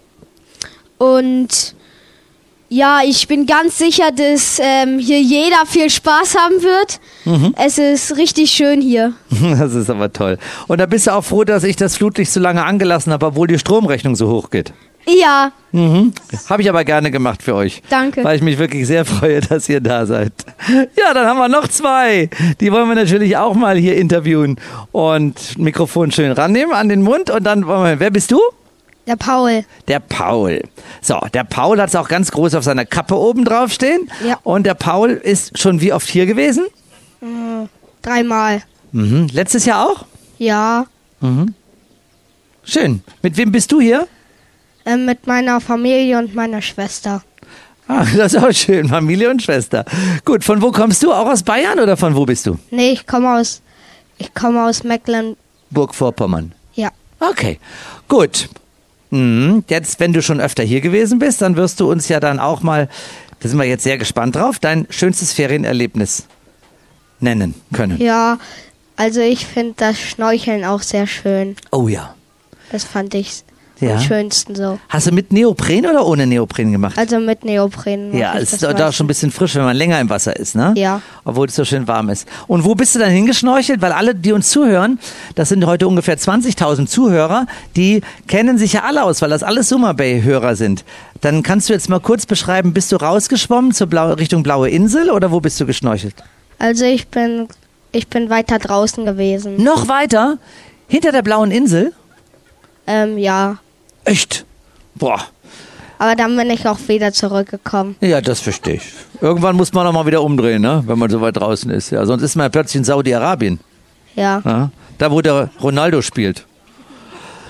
[0.99, 1.75] und
[2.73, 7.01] ja, ich bin ganz sicher, dass ähm, hier jeder viel Spaß haben wird.
[7.25, 7.53] Mhm.
[7.59, 9.13] Es ist richtig schön hier.
[9.59, 10.39] Das ist aber toll.
[10.69, 13.49] Und da bist du auch froh, dass ich das Flutlicht so lange angelassen habe, obwohl
[13.49, 14.73] die Stromrechnung so hoch geht.
[15.07, 15.51] Ja.
[15.73, 16.13] Mhm.
[16.49, 17.83] Habe ich aber gerne gemacht für euch.
[17.91, 18.23] Danke.
[18.23, 20.33] Weil ich mich wirklich sehr freue, dass ihr da seid.
[20.97, 22.31] Ja, dann haben wir noch zwei.
[22.61, 24.61] Die wollen wir natürlich auch mal hier interviewen.
[24.93, 27.31] Und Mikrofon schön rannehmen an den Mund.
[27.31, 28.41] Und dann wollen wir, wer bist du?
[29.11, 29.65] Der Paul.
[29.89, 30.63] Der Paul.
[31.03, 34.09] So, der Paul hat es auch ganz groß auf seiner Kappe oben drauf stehen.
[34.25, 34.39] Ja.
[34.45, 36.67] Und der Paul ist schon wie oft hier gewesen?
[37.21, 37.69] Mhm.
[38.03, 38.63] Dreimal.
[38.93, 39.27] Mhm.
[39.33, 40.05] Letztes Jahr auch?
[40.39, 40.87] Ja.
[41.21, 41.55] Mhm.
[42.63, 43.03] Schön.
[43.21, 44.07] Mit wem bist du hier?
[44.85, 47.25] Äh, mit meiner Familie und meiner Schwester.
[47.89, 48.89] Ah, das ist auch schön.
[48.89, 49.85] Familie und Schwester.
[50.25, 51.13] Gut, von wo kommst du?
[51.13, 52.61] Auch aus Bayern oder von wo bist du?
[52.71, 53.61] Nee, ich komme aus,
[54.19, 56.53] ich komme aus Mecklenburg-Vorpommern.
[56.75, 56.91] Ja.
[57.19, 57.59] Okay,
[58.07, 58.49] gut.
[59.11, 59.65] Mhm.
[59.69, 62.63] Jetzt, wenn du schon öfter hier gewesen bist, dann wirst du uns ja dann auch
[62.63, 62.89] mal,
[63.41, 66.27] da sind wir jetzt sehr gespannt drauf, dein schönstes Ferienerlebnis
[67.19, 68.01] nennen können.
[68.01, 68.39] Ja,
[68.97, 71.57] also ich finde das Schnorcheln auch sehr schön.
[71.71, 72.15] Oh ja.
[72.71, 73.45] Das fand ich
[73.81, 73.95] ja.
[73.97, 74.79] am schönsten so.
[74.89, 76.99] Hast du mit Neopren oder ohne Neopren gemacht?
[76.99, 78.17] Also mit Neopren.
[78.17, 80.73] Ja, es ist da schon ein bisschen frisch, wenn man länger im Wasser ist, ne?
[80.77, 81.01] Ja.
[81.25, 82.27] Obwohl es so schön warm ist.
[82.47, 83.81] Und wo bist du dann hingeschnorchelt?
[83.81, 84.99] Weil alle, die uns zuhören,
[85.35, 89.69] das sind heute ungefähr 20.000 Zuhörer, die kennen sich ja alle aus, weil das alles
[89.69, 90.85] Summer Bay-Hörer sind.
[91.21, 95.11] Dann kannst du jetzt mal kurz beschreiben, bist du rausgeschwommen zur Blau Richtung Blaue Insel
[95.11, 96.15] oder wo bist du geschnorchelt?
[96.59, 97.49] Also ich bin,
[97.93, 99.63] ich bin weiter draußen gewesen.
[99.63, 100.39] Noch weiter?
[100.89, 101.93] Hinter der Blauen Insel?
[102.87, 103.59] Ähm, ja.
[104.05, 104.45] Echt?
[104.95, 105.21] Boah.
[105.99, 107.97] Aber dann bin ich auch wieder zurückgekommen.
[108.01, 108.85] Ja, das verstehe ich.
[109.21, 110.83] Irgendwann muss man auch mal wieder umdrehen, ne?
[110.87, 111.91] wenn man so weit draußen ist.
[111.91, 113.61] Ja, sonst ist man ja plötzlich in Saudi-Arabien.
[114.17, 114.41] Ja.
[114.45, 114.71] ja.
[114.97, 116.47] Da, wo der Ronaldo spielt.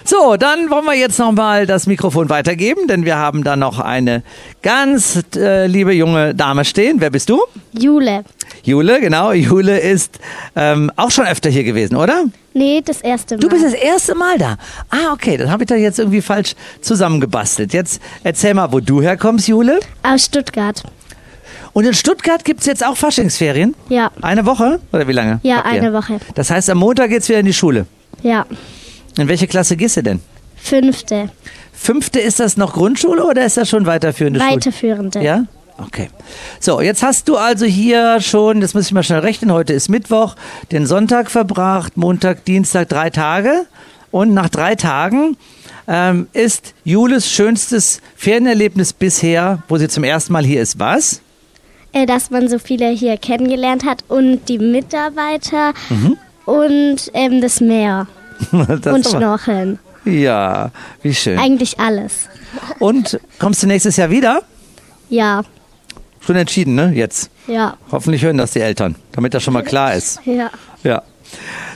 [0.05, 4.25] So, dann wollen wir jetzt nochmal das Mikrofon weitergeben, denn wir haben da noch eine
[4.63, 6.97] ganz äh, liebe junge Dame stehen.
[7.01, 7.41] Wer bist du?
[7.73, 8.25] Jule.
[8.63, 9.33] Jule, genau.
[9.33, 10.19] Jule ist
[10.57, 12.25] ähm, auch schon öfter hier gewesen, oder?
[12.53, 13.41] Nee, das erste Mal.
[13.41, 14.57] Du bist das erste Mal da.
[14.91, 17.73] Ah, okay, dann habe ich da jetzt irgendwie falsch zusammengebastelt.
[17.73, 19.81] Jetzt erzähl mal, wo du herkommst, Jule.
[20.03, 20.83] Aus Stuttgart.
[21.73, 23.75] Und in Stuttgart gibt es jetzt auch Faschingsferien?
[23.89, 24.11] Ja.
[24.23, 24.81] Eine Woche?
[24.93, 25.39] Oder wie lange?
[25.43, 26.19] Ja, eine Woche.
[26.35, 27.87] Das heißt, am Montag geht's wieder in die Schule?
[28.23, 28.47] Ja.
[29.17, 30.21] In welche Klasse gehst du denn?
[30.57, 31.31] Fünfte.
[31.73, 34.53] Fünfte, ist das noch Grundschule oder ist das schon weiterführende Schule?
[34.53, 35.23] Weiterführende.
[35.23, 35.45] Ja?
[35.87, 36.11] Okay.
[36.59, 39.89] So, jetzt hast du also hier schon, das muss ich mal schnell rechnen, heute ist
[39.89, 40.37] Mittwoch,
[40.73, 43.67] den Sonntag verbracht, Montag, Dienstag, drei Tage.
[44.11, 45.37] Und nach drei Tagen
[45.87, 51.21] ähm, ist Jules schönstes Ferienerlebnis bisher, wo sie zum ersten Mal hier ist, was?
[51.93, 56.17] Äh, dass man so viele hier kennengelernt hat und die Mitarbeiter mhm.
[56.45, 58.07] und ähm, das Meer.
[58.53, 59.79] das und Schnorcheln.
[60.05, 60.71] Ja,
[61.03, 61.39] wie schön.
[61.39, 62.29] Eigentlich alles.
[62.79, 64.43] Und kommst du nächstes Jahr wieder?
[65.09, 65.43] Ja.
[66.21, 66.93] Schon entschieden, ne?
[66.95, 67.31] Jetzt.
[67.47, 67.77] Ja.
[67.91, 70.21] Hoffentlich hören das die Eltern, damit das schon mal klar ist.
[70.25, 70.51] Ja.
[70.83, 71.03] Ja.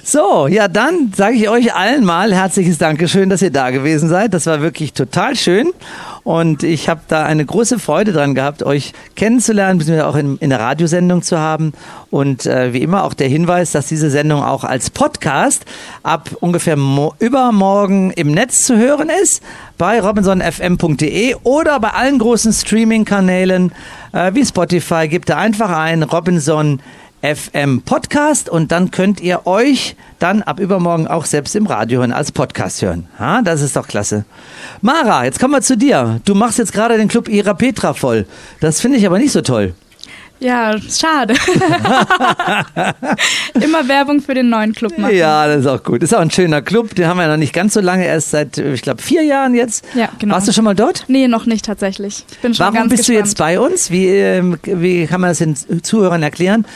[0.06, 4.34] So, ja, dann sage ich euch allen mal herzliches Dankeschön, dass ihr da gewesen seid.
[4.34, 5.70] Das war wirklich total schön.
[6.24, 10.50] Und ich habe da eine große Freude dran gehabt, euch kennenzulernen, beziehungsweise auch in, in
[10.50, 11.72] der Radiosendung zu haben.
[12.10, 15.64] Und äh, wie immer auch der Hinweis, dass diese Sendung auch als Podcast
[16.02, 16.76] ab ungefähr
[17.18, 19.42] übermorgen im Netz zu hören ist,
[19.78, 23.72] bei robinsonfm.de oder bei allen großen Streaming-Kanälen
[24.12, 25.08] äh, wie Spotify.
[25.08, 26.80] Gebt da einfach ein Robinson
[27.24, 32.12] FM Podcast und dann könnt ihr euch dann ab übermorgen auch selbst im Radio hören,
[32.12, 33.06] als Podcast hören.
[33.18, 34.26] Ha, das ist doch klasse.
[34.82, 36.20] Mara, jetzt kommen wir zu dir.
[36.26, 38.26] Du machst jetzt gerade den Club Ira Petra voll.
[38.60, 39.72] Das finde ich aber nicht so toll.
[40.38, 41.32] Ja, schade.
[43.54, 45.16] Immer Werbung für den neuen Club machen.
[45.16, 46.02] Ja, das ist auch gut.
[46.02, 46.94] Ist auch ein schöner Club.
[46.94, 49.82] Den haben wir noch nicht ganz so lange, erst seit, ich glaube, vier Jahren jetzt.
[49.94, 50.34] Ja, genau.
[50.34, 51.04] Warst du schon mal dort?
[51.08, 52.26] Nee, noch nicht tatsächlich.
[52.30, 53.16] Ich bin schon Warum ganz bist gespannt.
[53.16, 53.90] du jetzt bei uns?
[53.90, 56.66] Wie, ähm, wie kann man das den Zuhörern erklären?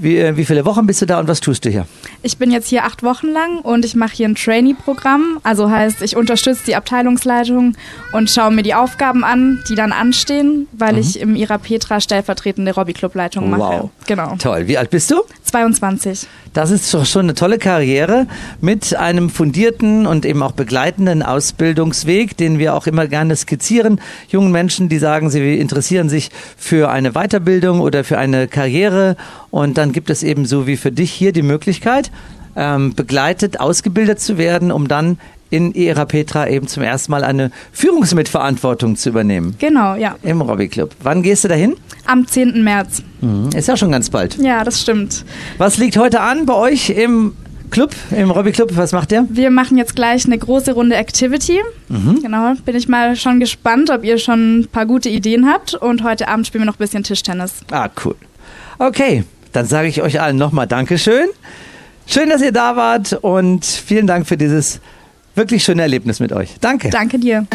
[0.00, 1.86] Wie, äh, wie viele Wochen bist du da und was tust du hier?
[2.22, 5.40] Ich bin jetzt hier acht Wochen lang und ich mache hier ein Trainee-Programm.
[5.42, 7.76] Also heißt, ich unterstütze die Abteilungsleitung
[8.12, 10.98] und schaue mir die Aufgaben an, die dann anstehen, weil mhm.
[11.00, 13.60] ich im Ira Petra stellvertretende Robby-Club-Leitung mache.
[13.60, 13.90] Wow.
[14.06, 14.36] Genau.
[14.38, 14.66] Toll.
[14.68, 15.20] Wie alt bist du?
[15.50, 16.26] 22.
[16.52, 18.26] Das ist schon eine tolle Karriere
[18.60, 24.00] mit einem fundierten und eben auch begleitenden Ausbildungsweg, den wir auch immer gerne skizzieren.
[24.28, 29.16] Jungen Menschen, die sagen, sie interessieren sich für eine Weiterbildung oder für eine Karriere
[29.50, 32.10] und dann gibt es eben so wie für dich hier die Möglichkeit,
[32.56, 35.18] ähm, begleitet, ausgebildet zu werden, um dann
[35.50, 39.56] in ihrer Petra eben zum ersten Mal eine Führungsmitverantwortung zu übernehmen.
[39.58, 40.16] Genau, ja.
[40.22, 40.94] Im Robby Club.
[41.02, 41.76] Wann gehst du dahin?
[42.06, 42.62] Am 10.
[42.62, 43.02] März.
[43.20, 43.50] Mhm.
[43.54, 44.36] Ist ja schon ganz bald.
[44.38, 45.24] Ja, das stimmt.
[45.58, 47.34] Was liegt heute an bei euch im
[47.70, 48.70] Club, im Robby Club?
[48.76, 49.26] Was macht ihr?
[49.28, 51.60] Wir machen jetzt gleich eine große Runde Activity.
[51.88, 52.20] Mhm.
[52.22, 55.74] Genau, bin ich mal schon gespannt, ob ihr schon ein paar gute Ideen habt.
[55.74, 57.54] Und heute Abend spielen wir noch ein bisschen Tischtennis.
[57.70, 58.14] Ah, cool.
[58.78, 61.26] Okay, dann sage ich euch allen nochmal Dankeschön.
[62.06, 64.80] Schön, dass ihr da wart und vielen Dank für dieses
[65.34, 66.56] wirklich schöne Erlebnis mit euch.
[66.60, 66.90] Danke.
[66.90, 67.46] Danke dir.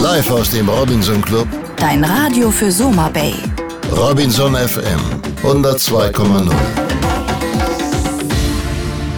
[0.00, 1.46] Live aus dem Robinson Club.
[1.76, 3.34] Dein Radio für Soma Bay.
[3.92, 5.00] Robinson FM
[5.42, 6.50] 102,0.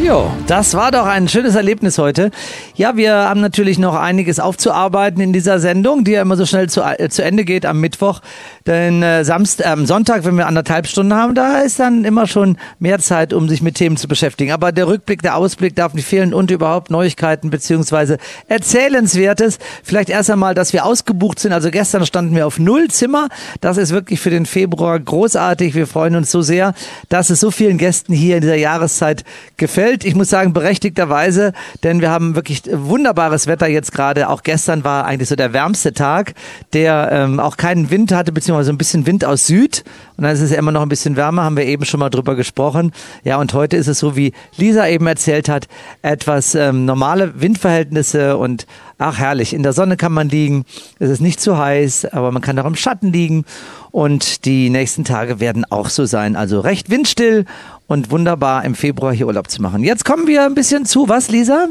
[0.02, 2.32] Jo, das war doch ein schönes Erlebnis heute.
[2.74, 6.68] Ja, wir haben natürlich noch einiges aufzuarbeiten in dieser Sendung, die ja immer so schnell
[6.68, 8.20] zu, äh, zu Ende geht am Mittwoch.
[8.66, 12.56] Denn äh, Samstag, äh, Sonntag, wenn wir anderthalb Stunden haben, da ist dann immer schon
[12.78, 14.52] mehr Zeit, um sich mit Themen zu beschäftigen.
[14.52, 19.58] Aber der Rückblick, der Ausblick darf nicht fehlen und überhaupt Neuigkeiten beziehungsweise Erzählenswertes.
[19.82, 21.52] Vielleicht erst einmal, dass wir ausgebucht sind.
[21.52, 23.28] Also gestern standen wir auf null Zimmer.
[23.60, 25.74] Das ist wirklich für den Februar großartig.
[25.74, 26.74] Wir freuen uns so sehr,
[27.08, 29.24] dass es so vielen Gästen hier in dieser Jahreszeit
[29.56, 30.04] gefällt gefällt.
[30.04, 31.52] Ich muss sagen, berechtigterweise,
[31.82, 34.28] denn wir haben wirklich wunderbares Wetter jetzt gerade.
[34.28, 36.34] Auch gestern war eigentlich so der wärmste Tag,
[36.72, 39.84] der ähm, auch keinen Wind hatte, beziehungsweise ein bisschen Wind aus Süd.
[40.16, 42.34] Und dann ist es immer noch ein bisschen wärmer, haben wir eben schon mal drüber
[42.34, 42.92] gesprochen.
[43.24, 45.68] Ja, und heute ist es so, wie Lisa eben erzählt hat,
[46.02, 48.66] etwas ähm, normale Windverhältnisse und
[48.98, 50.64] ach herrlich, in der Sonne kann man liegen.
[50.98, 53.44] Es ist nicht zu heiß, aber man kann auch im Schatten liegen.
[53.90, 56.36] Und die nächsten Tage werden auch so sein.
[56.36, 57.44] Also recht windstill
[57.86, 59.84] und wunderbar im Februar hier Urlaub zu machen.
[59.84, 61.68] Jetzt kommen wir ein bisschen zu, was, Lisa?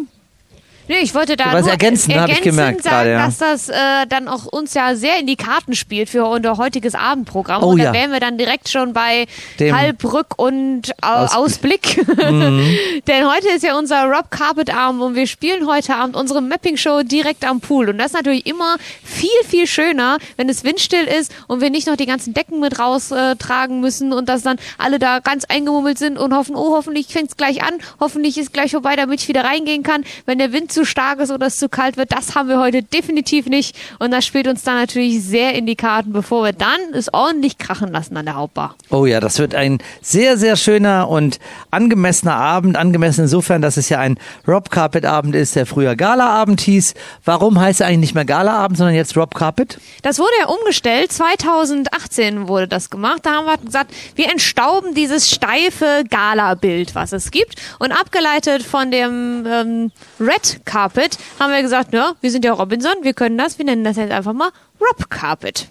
[0.92, 3.26] Nee, ich wollte da was ergänzen, habe ich gemerkt sagen, gerade, ja.
[3.26, 3.76] dass das äh,
[4.10, 7.64] dann auch uns ja sehr in die Karten spielt für unser heutiges Abendprogramm.
[7.64, 7.94] Oh, und da ja.
[7.94, 9.26] wären wir dann direkt schon bei
[9.58, 11.98] Dem Halbrück und Au Ausblick.
[11.98, 12.08] Ausblick.
[12.32, 12.76] Mhm.
[13.08, 16.78] Denn heute ist ja unser Rob Carpet Abend und wir spielen heute Abend unsere Mapping
[16.78, 17.90] Show direkt am Pool.
[17.90, 21.88] Und das ist natürlich immer viel, viel schöner, wenn es windstill ist und wir nicht
[21.88, 25.98] noch die ganzen Decken mit raustragen äh, müssen und dass dann alle da ganz eingemummelt
[25.98, 29.28] sind und hoffen, oh, hoffentlich fängt es gleich an, hoffentlich ist gleich vorbei, damit ich
[29.28, 30.04] wieder reingehen kann.
[30.26, 32.84] Wenn der Wind zu stark ist oder es zu kalt wird, das haben wir heute
[32.84, 33.76] definitiv nicht.
[34.00, 37.58] Und das spielt uns dann natürlich sehr in die Karten, bevor wir dann es ordentlich
[37.58, 38.76] krachen lassen an der Hauptbar.
[38.90, 42.76] Oh ja, das wird ein sehr, sehr schöner und angemessener Abend.
[42.78, 44.18] Angemessen insofern, dass es ja ein
[44.48, 46.94] Rob Carpet Abend ist, der früher Gala Abend hieß.
[47.26, 49.80] Warum heißt er eigentlich nicht mehr Gala Abend, sondern jetzt Rob Carpet?
[50.02, 51.12] Das wurde ja umgestellt.
[51.12, 53.22] 2018 wurde das gemacht.
[53.24, 57.56] Da haben wir gesagt, wir entstauben dieses steife Gala-Bild, was es gibt.
[57.80, 62.94] Und abgeleitet von dem ähm, Red Carpet haben wir gesagt, ja, wir sind ja Robinson,
[63.02, 65.70] wir können das, wir nennen das jetzt einfach mal Rob Carpet.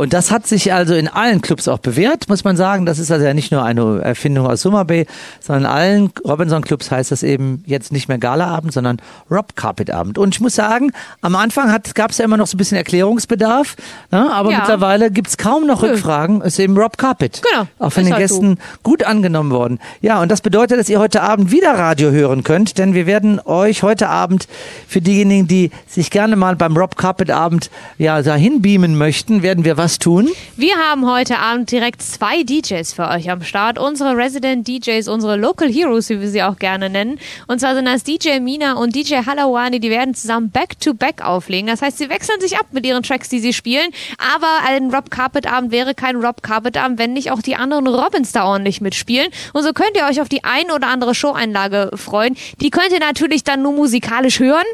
[0.00, 2.86] Und das hat sich also in allen Clubs auch bewährt, muss man sagen.
[2.86, 5.04] Das ist also ja nicht nur eine Erfindung aus Summer Bay,
[5.40, 8.96] sondern in allen Robinson-Clubs heißt das eben jetzt nicht mehr Gala-Abend, sondern
[9.30, 10.16] Rob Carpet-Abend.
[10.16, 13.76] Und ich muss sagen, am Anfang gab es ja immer noch so ein bisschen Erklärungsbedarf,
[14.10, 14.32] ne?
[14.32, 14.60] aber Ja.
[14.60, 15.92] mittlerweile gibt es kaum noch Nö.
[15.92, 17.42] Es ist eben Rob Carpet.
[17.42, 19.80] Genau, Auch von den halt Gästen gut angenommen worden.
[20.00, 23.38] Ja, und das bedeutet, dass ihr heute Abend wieder Radio hören könnt, denn wir werden
[23.44, 24.48] euch heute Abend
[24.88, 29.66] für diejenigen, die sich gerne mal beim Rob Carpet Abend ja dahin beamen möchten, werden
[29.66, 30.28] wir was tun.
[30.56, 33.78] Wir haben heute Abend direkt zwei DJs für euch am Start.
[33.78, 37.18] Unsere Resident DJs, unsere Local Heroes, wie wir sie auch gerne nennen.
[37.46, 39.80] Und zwar sind das DJ Mina und DJ Halawani.
[39.80, 41.66] Die werden zusammen Back-to-Back auflegen.
[41.66, 43.90] Das heißt, sie wechseln sich ab mit ihren Tracks, die sie spielen.
[44.34, 47.86] Aber ein Rob Carpet Abend wäre kein Rob Carpet Abend, wenn nicht auch die anderen
[47.86, 49.28] Robins da ordentlich mitspielen.
[49.52, 52.36] Und so könnt ihr euch auf die ein oder andere Show-Einlage freuen.
[52.60, 54.66] Die könnt ihr natürlich dann nur musikalisch hören.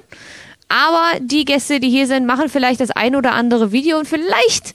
[0.68, 4.74] Aber die Gäste, die hier sind, machen vielleicht das ein oder andere Video und vielleicht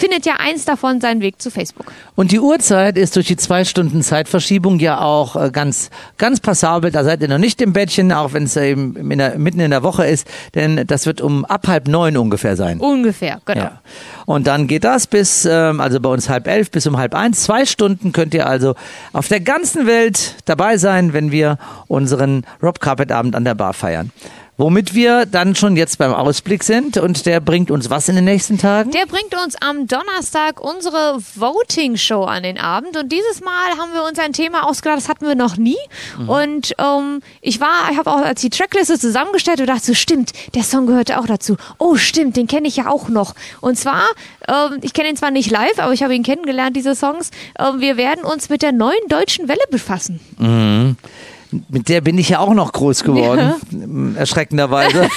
[0.00, 1.92] findet ja eins davon seinen Weg zu Facebook.
[2.16, 6.90] Und die Uhrzeit ist durch die zwei Stunden Zeitverschiebung ja auch äh, ganz, ganz passabel.
[6.90, 9.70] Da seid ihr noch nicht im Bettchen, auch wenn es eben in der, mitten in
[9.70, 12.80] der Woche ist, denn das wird um ab halb neun ungefähr sein.
[12.80, 13.60] Ungefähr, genau.
[13.60, 13.80] Ja.
[14.26, 17.42] Und dann geht das bis, ähm, also bei uns halb elf bis um halb eins.
[17.42, 18.74] Zwei Stunden könnt ihr also
[19.12, 23.74] auf der ganzen Welt dabei sein, wenn wir unseren Rob Carpet Abend an der Bar
[23.74, 24.10] feiern.
[24.60, 28.26] Womit wir dann schon jetzt beim Ausblick sind und der bringt uns was in den
[28.26, 28.90] nächsten Tagen?
[28.90, 33.94] Der bringt uns am Donnerstag unsere Voting Show an den Abend und dieses Mal haben
[33.94, 35.78] wir uns ein Thema ausgedacht, das hatten wir noch nie.
[36.26, 40.32] Und ähm, ich war, ich habe auch als die Trackliste zusammengestellt und dachte so, stimmt,
[40.54, 41.56] der Song gehörte auch dazu.
[41.78, 43.34] Oh, stimmt, den kenne ich ja auch noch.
[43.62, 44.04] Und zwar,
[44.46, 47.30] ähm, ich kenne ihn zwar nicht live, aber ich habe ihn kennengelernt, diese Songs.
[47.58, 50.20] Ähm, wir werden uns mit der neuen deutschen Welle befassen.
[50.36, 50.98] Mhm.
[51.68, 55.08] Mit der bin ich ja auch noch groß geworden, erschreckenderweise.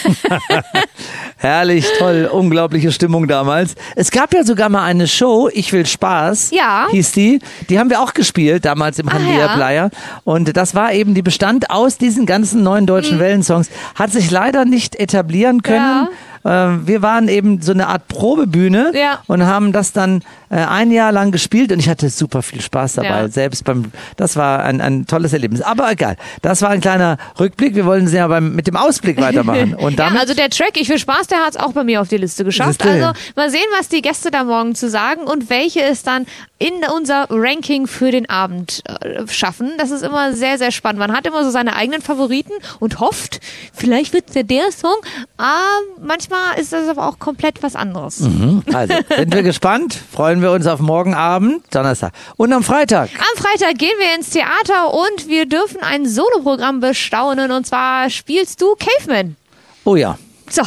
[1.38, 3.76] Herrlich, toll, unglaubliche Stimmung damals.
[3.96, 6.88] Es gab ja sogar mal eine Show, Ich will Spaß, ja.
[6.90, 7.40] hieß die.
[7.70, 9.90] Die haben wir auch gespielt, damals im Handia ah, Player.
[10.24, 13.22] Und das war eben, die bestand aus diesen ganzen neuen deutschen mhm.
[13.22, 13.70] Wellensongs.
[13.96, 16.08] Hat sich leider nicht etablieren können.
[16.08, 16.10] Ja
[16.44, 19.22] wir waren eben so eine Art Probebühne ja.
[19.28, 22.94] und haben das dann äh, ein Jahr lang gespielt und ich hatte super viel Spaß
[22.94, 23.22] dabei.
[23.22, 23.28] Ja.
[23.30, 25.62] Selbst beim, das war ein, ein tolles Erlebnis.
[25.62, 27.76] Aber egal, das war ein kleiner Rückblick.
[27.76, 29.74] Wir wollen ja beim, mit dem Ausblick weitermachen.
[29.74, 32.02] Und damit ja, also der Track, ich will Spaß, der hat es auch bei mir
[32.02, 32.86] auf die Liste geschafft.
[32.86, 36.26] Also mal sehen, was die Gäste da morgen zu sagen und welche es dann
[36.64, 39.74] in unser Ranking für den Abend äh, schaffen.
[39.78, 41.00] Das ist immer sehr, sehr spannend.
[41.00, 43.42] Man hat immer so seine eigenen Favoriten und hofft,
[43.74, 44.96] vielleicht wird es ja der Song.
[45.38, 48.22] Ah, manchmal ist das aber auch komplett was anderes.
[48.22, 48.64] Mhm.
[48.72, 49.94] Also, sind wir gespannt.
[50.14, 52.14] Freuen wir uns auf morgen Abend, Donnerstag.
[52.38, 53.10] Und am Freitag.
[53.14, 57.52] Am Freitag gehen wir ins Theater und wir dürfen ein Soloprogramm bestaunen.
[57.52, 59.36] Und zwar spielst du Caveman.
[59.84, 60.18] Oh ja.
[60.50, 60.62] So.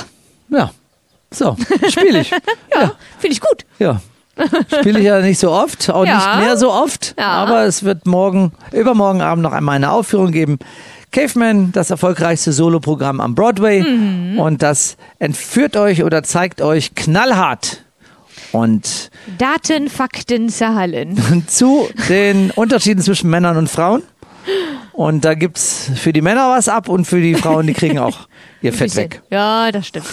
[0.51, 0.70] Ja.
[1.30, 1.57] So,
[1.88, 2.30] spiele ich.
[2.30, 2.38] ja,
[2.82, 2.92] ja.
[3.18, 3.64] finde ich gut.
[3.78, 4.01] Ja.
[4.80, 6.16] Spiele ich ja nicht so oft, auch ja.
[6.16, 7.14] nicht mehr so oft.
[7.18, 7.28] Ja.
[7.28, 10.59] Aber es wird morgen, übermorgen Abend noch einmal eine Aufführung geben.
[11.12, 13.82] Caveman, das erfolgreichste Soloprogramm am Broadway.
[13.82, 14.39] Mhm.
[14.39, 17.84] Und das entführt euch oder zeigt euch knallhart.
[18.53, 21.45] Und Daten, Fakten, Zahlen.
[21.47, 24.03] Zu den Unterschieden zwischen Männern und Frauen.
[24.97, 27.99] Und da gibt es für die Männer was ab und für die Frauen, die kriegen
[27.99, 28.28] auch
[28.62, 29.20] ihr Fett weg.
[29.30, 30.07] Ja, das stimmt.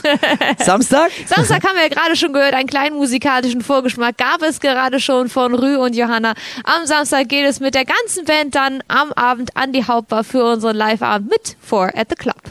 [0.58, 1.12] Samstag?
[1.26, 5.28] Samstag haben wir ja gerade schon gehört, einen kleinen musikalischen Vorgeschmack gab es gerade schon
[5.28, 6.34] von Rü und Johanna.
[6.64, 10.44] Am Samstag geht es mit der ganzen Band dann am Abend an die Hauptbar für
[10.44, 12.42] unseren Live-Abend mit Four at the Club.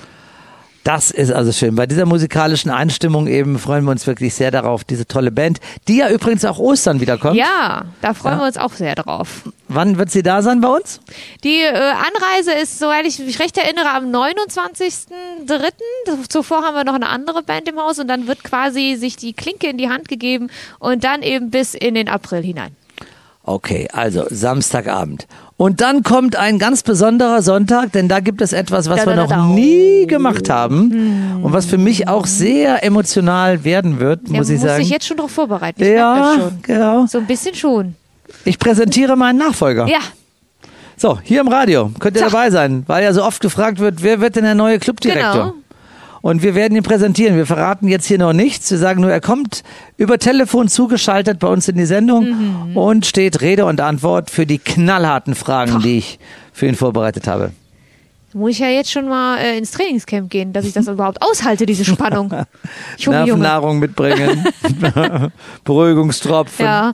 [0.83, 1.75] Das ist also schön.
[1.75, 5.97] Bei dieser musikalischen Einstimmung eben freuen wir uns wirklich sehr darauf, diese tolle Band, die
[5.97, 7.37] ja übrigens auch Ostern wiederkommt.
[7.37, 8.41] Ja, da freuen ja.
[8.41, 9.49] wir uns auch sehr drauf.
[9.69, 10.99] Wann wird sie da sein bei uns?
[11.45, 16.27] Die äh, Anreise ist, soweit ich mich recht erinnere, am 29.03.
[16.27, 19.31] Zuvor haben wir noch eine andere Band im Haus und dann wird quasi sich die
[19.33, 22.75] Klinke in die Hand gegeben und dann eben bis in den April hinein.
[23.45, 25.27] Okay, also Samstagabend.
[25.57, 29.15] Und dann kommt ein ganz besonderer Sonntag, denn da gibt es etwas, was da, wir
[29.15, 31.43] da, da, noch nie gemacht haben hm.
[31.43, 34.79] und was für mich auch sehr emotional werden wird, muss ja, ich muss sagen.
[34.79, 35.83] Muss ich jetzt schon darauf vorbereiten.
[35.83, 37.05] Ich ja, genau.
[37.05, 37.95] So ein bisschen schon.
[38.45, 39.87] Ich präsentiere meinen Nachfolger.
[39.87, 39.99] Ja.
[40.95, 42.29] So, hier im Radio könnt ihr so.
[42.29, 45.33] dabei sein, weil ja so oft gefragt wird, wer wird denn der neue Clubdirektor?
[45.33, 45.53] Genau.
[46.23, 47.35] Und wir werden ihn präsentieren.
[47.35, 48.71] Wir verraten jetzt hier noch nichts.
[48.71, 49.61] Wir sagen nur, er kommt
[49.97, 52.77] über Telefon zugeschaltet bei uns in die Sendung mhm.
[52.77, 56.19] und steht Rede und Antwort für die knallharten Fragen, die ich
[56.53, 57.51] für ihn vorbereitet habe.
[58.31, 61.65] Muss ich ja jetzt schon mal äh, ins Trainingscamp gehen, dass ich das überhaupt aushalte,
[61.65, 62.33] diese Spannung.
[63.05, 64.47] Nervennahrung mitbringen,
[65.65, 66.65] Beruhigungstropfen.
[66.65, 66.93] Ja.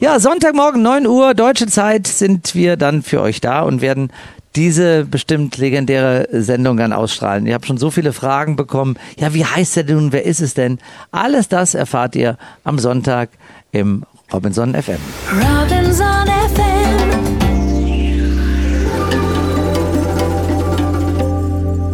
[0.00, 4.10] ja, Sonntagmorgen 9 Uhr deutsche Zeit sind wir dann für euch da und werden
[4.56, 7.46] diese bestimmt legendäre Sendung dann ausstrahlen.
[7.46, 8.98] Ihr habt schon so viele Fragen bekommen.
[9.18, 10.12] Ja, wie heißt der denn?
[10.12, 10.78] Wer ist es denn?
[11.10, 13.30] Alles das erfahrt ihr am Sonntag
[13.72, 14.98] im Robinson FM.
[15.30, 16.71] Robinson FM.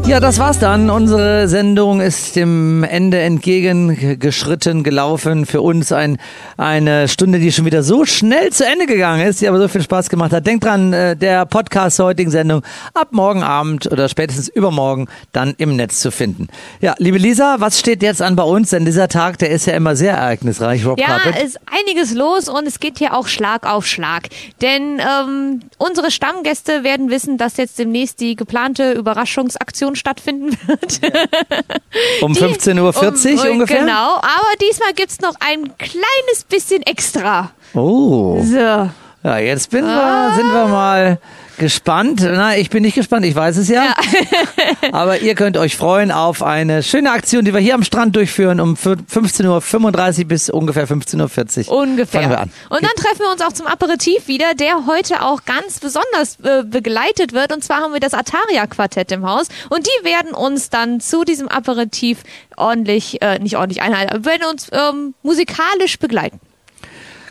[0.09, 0.88] Ja, das war's dann.
[0.88, 5.44] Unsere Sendung ist dem Ende entgegengeschritten, gelaufen.
[5.44, 6.16] Für uns ein,
[6.56, 9.82] eine Stunde, die schon wieder so schnell zu Ende gegangen ist, die aber so viel
[9.82, 10.46] Spaß gemacht hat.
[10.46, 12.62] Denkt dran, äh, der Podcast zur heutigen Sendung
[12.94, 16.48] ab morgen Abend oder spätestens übermorgen dann im Netz zu finden.
[16.80, 18.70] Ja, liebe Lisa, was steht jetzt an bei uns?
[18.70, 20.86] Denn dieser Tag, der ist ja immer sehr ereignisreich.
[20.86, 21.42] Rob ja, Carpet.
[21.42, 24.28] ist einiges los und es geht hier auch Schlag auf Schlag.
[24.62, 31.01] Denn ähm, unsere Stammgäste werden wissen, dass jetzt demnächst die geplante Überraschungsaktion stattfinden wird.
[32.22, 33.80] um 15.40 Uhr um, ungefähr?
[33.80, 37.51] Genau, aber diesmal gibt es noch ein kleines bisschen extra.
[37.74, 38.42] Oh.
[38.42, 38.90] So.
[39.24, 40.30] Ja, jetzt bin ah.
[40.30, 41.18] wir, sind wir mal
[41.59, 42.20] gespannt.
[42.22, 43.84] Na, ich bin nicht gespannt, ich weiß es ja.
[43.84, 43.94] ja.
[44.92, 48.61] Aber ihr könnt euch freuen auf eine schöne Aktion, die wir hier am Strand durchführen
[48.61, 51.76] um 15.35 Uhr bis ungefähr 15.40 Uhr.
[51.76, 52.22] Ungefähr.
[52.22, 52.50] Fangen wir an.
[52.70, 56.64] Und dann treffen wir uns auch zum Aperitif wieder, der heute auch ganz besonders äh,
[56.64, 57.52] begleitet wird.
[57.52, 59.48] Und zwar haben wir das Ataria-Quartett im Haus.
[59.68, 62.18] Und die werden uns dann zu diesem Aperitif
[62.56, 66.40] ordentlich, äh, nicht ordentlich einhalten, werden uns ähm, musikalisch begleiten.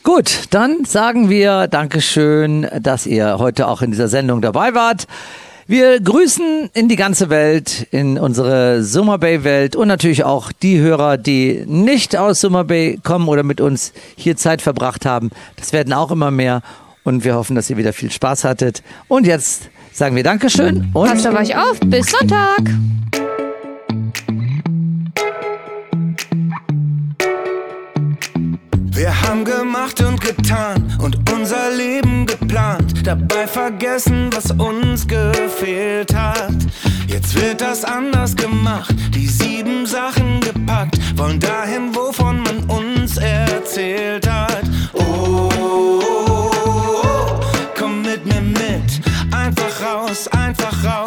[0.04, 5.08] Gut, dann sagen wir Dankeschön, dass ihr heute auch in dieser Sendung dabei wart.
[5.70, 10.80] Wir grüßen in die ganze Welt, in unsere Summer Bay Welt und natürlich auch die
[10.80, 15.30] Hörer, die nicht aus Summer Bay kommen oder mit uns hier Zeit verbracht haben.
[15.58, 16.62] Das werden auch immer mehr
[17.04, 18.82] und wir hoffen, dass ihr wieder viel Spaß hattet.
[19.10, 21.78] Und jetzt sagen wir Dankeschön und passt auf euch auf.
[21.82, 22.62] Bis Sonntag.
[28.98, 33.06] Wir haben gemacht und getan und unser Leben geplant.
[33.06, 36.56] Dabei vergessen, was uns gefehlt hat.
[37.06, 44.28] Jetzt wird das anders gemacht, die sieben Sachen gepackt, wollen dahin, wovon man uns erzählt
[44.28, 44.64] hat.
[44.94, 45.52] Oh,
[47.78, 49.00] komm mit mir mit,
[49.32, 51.07] einfach raus, einfach raus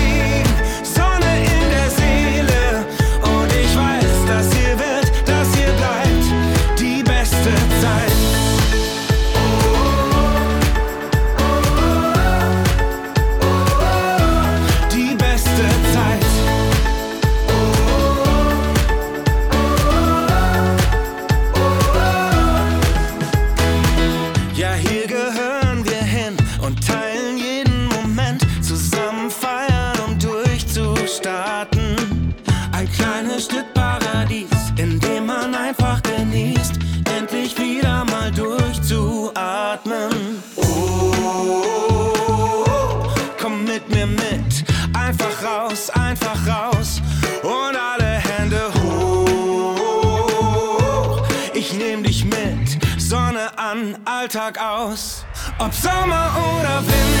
[55.63, 57.20] Ob Sommer oder Winter,